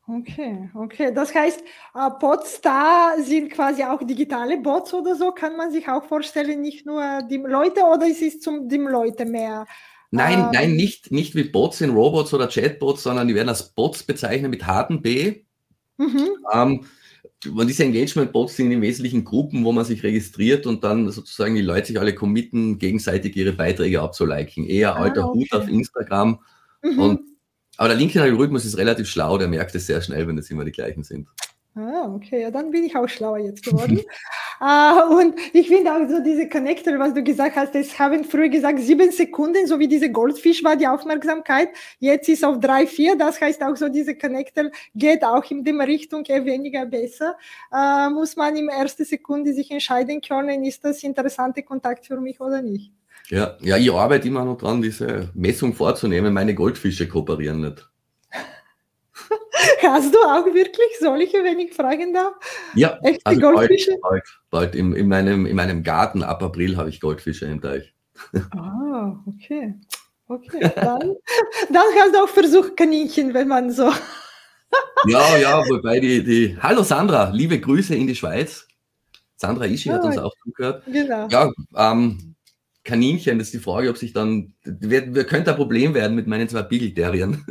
Okay, 0.08 0.69
okay. 0.74 1.13
Das 1.13 1.34
heißt, 1.36 1.62
äh, 1.62 2.10
Bots 2.19 2.62
da 2.62 3.13
sind 3.19 3.52
quasi 3.52 3.84
auch 3.84 4.02
digitale 4.04 4.60
Bots 4.60 4.93
oder 4.93 5.15
so. 5.15 5.32
Kann 5.32 5.56
man 5.56 5.72
sich 5.72 5.88
auch 5.88 6.04
vorstellen, 6.04 6.62
nicht 6.62 6.86
nur 6.86 7.22
die 7.30 7.38
Leute 7.38 7.82
oder 7.82 8.08
ist 8.08 8.22
es 8.22 8.39
zum 8.39 8.67
die 8.67 8.78
Leute 8.78 9.26
mehr? 9.26 9.67
Nein, 10.12 10.39
ähm, 10.39 10.50
nein, 10.52 10.76
nicht, 10.76 11.12
nicht 11.12 11.36
wie 11.36 11.43
Bots 11.43 11.82
in 11.82 11.91
Robots 11.91 12.34
oder 12.34 12.48
Chatbots, 12.48 13.04
sondern 13.04 13.28
die 13.28 13.36
werden 13.36 13.50
als 13.50 13.69
Bots 13.76 14.02
bezeichnet 14.02 14.50
mit 14.50 14.65
harten 14.65 15.04
B. 15.04 15.43
Mhm. 16.00 16.30
Ähm, 16.52 16.86
und 17.46 17.68
diese 17.68 17.84
Engagement-Bots 17.84 18.56
sind 18.56 18.72
im 18.72 18.82
Wesentlichen 18.82 19.24
Gruppen, 19.24 19.64
wo 19.64 19.72
man 19.72 19.86
sich 19.86 20.04
registriert 20.04 20.66
und 20.66 20.84
dann 20.84 21.10
sozusagen 21.12 21.56
die 21.56 21.62
Leute 21.62 21.88
sich 21.88 22.00
alle 22.00 22.16
committen, 22.16 22.80
gegenseitig 22.80 23.36
ihre 23.36 23.54
Beiträge 23.54 24.02
abzuliken. 24.02 24.66
Eher 24.66 24.96
ah, 24.96 25.04
alter 25.04 25.30
okay. 25.30 25.40
Hut 25.40 25.54
auf 25.54 25.68
Instagram. 25.68 26.40
Mhm. 26.82 27.00
Und 27.00 27.22
aber 27.78 27.90
der 27.90 27.98
LinkedIn-Algorithmus 27.98 28.66
ist 28.66 28.78
relativ 28.78 29.08
schlau, 29.08 29.38
der 29.38 29.48
merkt 29.48 29.74
es 29.74 29.88
sehr 29.88 30.02
schnell, 30.02 30.28
wenn 30.28 30.38
es 30.38 30.52
immer 30.52 30.66
die 30.66 30.72
gleichen 30.74 31.04
sind. 31.04 31.30
Ah, 31.76 32.14
okay, 32.14 32.42
ja, 32.42 32.52
dann 32.52 32.72
bin 32.72 32.84
ich 32.84 32.94
auch 32.98 33.08
schlauer 33.08 33.38
jetzt 33.38 33.64
geworden. 33.64 34.02
uh, 34.62 35.17
und 35.19 35.36
ich 35.54 35.67
finde 35.67 35.91
auch 35.91 36.08
so 36.10 36.22
diese 36.24 36.48
Connector, 36.50 36.98
was 37.00 37.13
du 37.13 37.24
gesagt 37.24 37.56
hast, 37.56 37.76
es 37.76 37.98
haben 37.98 38.24
früher 38.24 38.50
gesagt 38.50 38.80
sieben 38.80 39.12
Sekunden, 39.12 39.67
so 39.67 39.80
wie 39.80 39.88
diese 39.88 40.12
Goldfisch 40.12 40.63
war 40.63 40.76
die 40.76 40.88
Aufmerksamkeit. 40.88 41.69
Jetzt 42.00 42.30
ist 42.30 42.43
auf 42.43 42.60
drei, 42.60 42.88
vier. 42.88 43.15
Das 43.17 43.39
heißt 43.39 43.63
auch 43.63 43.76
so, 43.76 43.89
diese 43.89 44.15
Connector 44.15 44.72
geht 44.95 45.24
auch 45.24 45.50
in 45.50 45.63
die 45.63 45.72
Richtung 45.72 46.24
eher 46.26 46.45
weniger 46.45 46.86
besser. 46.86 47.38
Uh, 47.72 48.10
muss 48.10 48.36
man 48.36 48.56
im 48.56 48.69
ersten 48.69 49.06
Sekunde 49.06 49.54
sich 49.54 49.72
entscheiden 49.72 50.22
können, 50.22 50.63
ist 50.63 50.84
das 50.84 51.04
interessante 51.04 51.63
Kontakt 51.63 52.06
für 52.06 52.19
mich 52.19 52.39
oder 52.39 52.62
nicht. 52.62 52.91
Ja, 53.30 53.58
ja, 53.62 53.78
ich 53.78 53.91
arbeite 53.91 54.28
immer 54.28 54.43
noch 54.43 54.58
dran, 54.58 54.82
diese 54.82 55.30
Messung 55.36 55.74
vorzunehmen. 55.74 56.34
Meine 56.34 56.56
Goldfische 56.56 57.08
kooperieren 57.08 57.62
nicht. 57.62 57.88
Hast 59.82 60.13
du 60.13 60.19
auch 60.19 60.45
wirklich 60.45 60.97
solche, 60.99 61.43
wenn 61.43 61.60
ich 61.60 61.73
fragen 61.73 62.13
darf? 62.13 62.34
Ja, 62.75 62.99
Echte 63.03 63.25
also 63.25 63.41
Goldfische? 63.41 63.97
Bald, 64.01 64.23
bald. 64.49 64.75
In, 64.75 64.93
in, 64.93 65.08
meinem, 65.08 65.45
in 65.45 65.55
meinem 65.55 65.84
Garten 65.84 66.23
ab 66.23 66.41
April 66.43 66.77
habe 66.77 66.89
ich 66.89 66.99
Goldfische 66.99 67.45
im 67.45 67.62
Teich. 67.62 67.93
Ah, 68.51 69.17
okay. 69.25 69.75
Okay, 70.27 70.71
dann, 70.75 70.99
dann 71.71 71.84
hast 71.97 72.13
du 72.13 72.23
auch 72.23 72.29
versucht, 72.29 72.77
Kaninchen, 72.77 73.34
wenn 73.34 73.47
man 73.47 73.71
so. 73.71 73.91
ja, 75.08 75.38
ja, 75.38 75.63
wobei 75.67 75.99
die, 75.99 76.23
die. 76.23 76.58
Hallo 76.62 76.84
Sandra, 76.84 77.32
liebe 77.32 77.60
Grüße 77.60 77.95
in 77.95 78.05
die 78.05 78.15
Schweiz. 78.15 78.67
Sandra 79.38 79.65
Ischi 79.65 79.89
hat 79.89 80.01
ah, 80.03 80.08
uns 80.08 80.17
auch 80.17 80.34
zugehört. 80.43 80.84
Genau. 80.86 81.27
Ja, 81.29 81.51
ähm, 81.75 82.36
Kaninchen, 82.84 83.39
das 83.39 83.47
ist 83.47 83.53
die 83.53 83.60
Frage, 83.60 83.89
ob 83.89 83.97
sich 83.97 84.13
dann, 84.13 84.53
wir, 84.63 85.13
wir 85.15 85.23
könnte 85.23 85.51
ein 85.51 85.58
Problem 85.58 85.93
werden 85.93 86.15
mit 86.15 86.27
meinen 86.27 86.49
zwei 86.49 86.63
Beagle-Terriern. 86.63 87.45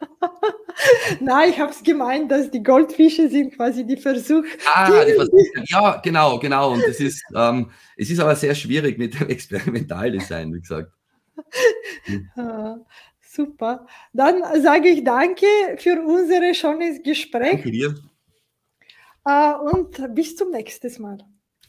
Nein, 1.20 1.50
ich 1.50 1.58
habe 1.58 1.72
es 1.72 1.82
gemeint, 1.82 2.30
dass 2.30 2.50
die 2.50 2.62
Goldfische 2.62 3.28
sind 3.28 3.54
quasi 3.54 3.84
die 3.84 3.96
Versuche. 3.96 4.46
Ah, 4.72 5.04
die 5.04 5.12
Versuche. 5.12 5.64
Ja, 5.66 5.96
genau, 6.02 6.38
genau. 6.38 6.72
Und 6.72 6.84
es 6.84 7.00
ist, 7.00 7.22
ähm, 7.34 7.70
es 7.96 8.10
ist 8.10 8.20
aber 8.20 8.36
sehr 8.36 8.54
schwierig 8.54 8.98
mit 8.98 9.18
dem 9.18 9.28
Experimentaldesign, 9.30 10.54
wie 10.54 10.60
gesagt. 10.60 10.92
Ah, 12.36 12.78
super. 13.20 13.86
Dann 14.12 14.42
sage 14.62 14.88
ich 14.88 15.04
danke 15.04 15.46
für 15.76 16.02
unser 16.02 16.52
schönes 16.54 17.02
Gespräch. 17.02 17.52
Danke 17.52 17.70
dir. 17.70 17.94
Äh, 19.24 19.52
und 19.54 20.14
bis 20.14 20.34
zum 20.34 20.50
nächsten 20.50 21.02
Mal. 21.02 21.18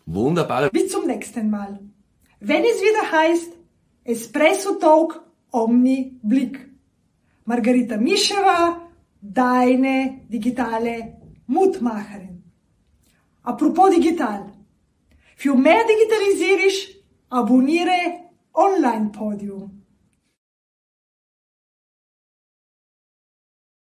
Wunderbar. 0.05 0.69
Bis 0.69 0.89
zum 0.89 1.05
nächsten 1.05 1.49
Mal 1.49 1.79
wenn 2.39 2.63
es 2.63 2.81
wieder 2.81 3.11
heißt 3.11 3.53
Espresso 4.05 4.75
Talk 4.75 5.21
Omni 5.51 6.17
Blick. 6.21 6.68
Margarita 7.49 7.97
Mischewa, 7.97 8.91
deine 9.19 10.21
digitale 10.29 11.17
Mutmacherin. 11.47 12.43
Apropos 13.41 13.89
digital. 13.89 14.53
Für 15.35 15.55
mehr 15.55 15.83
Digitalisierung 15.83 16.99
abonniere 17.29 18.29
Online 18.53 19.09
Podium. 19.09 19.78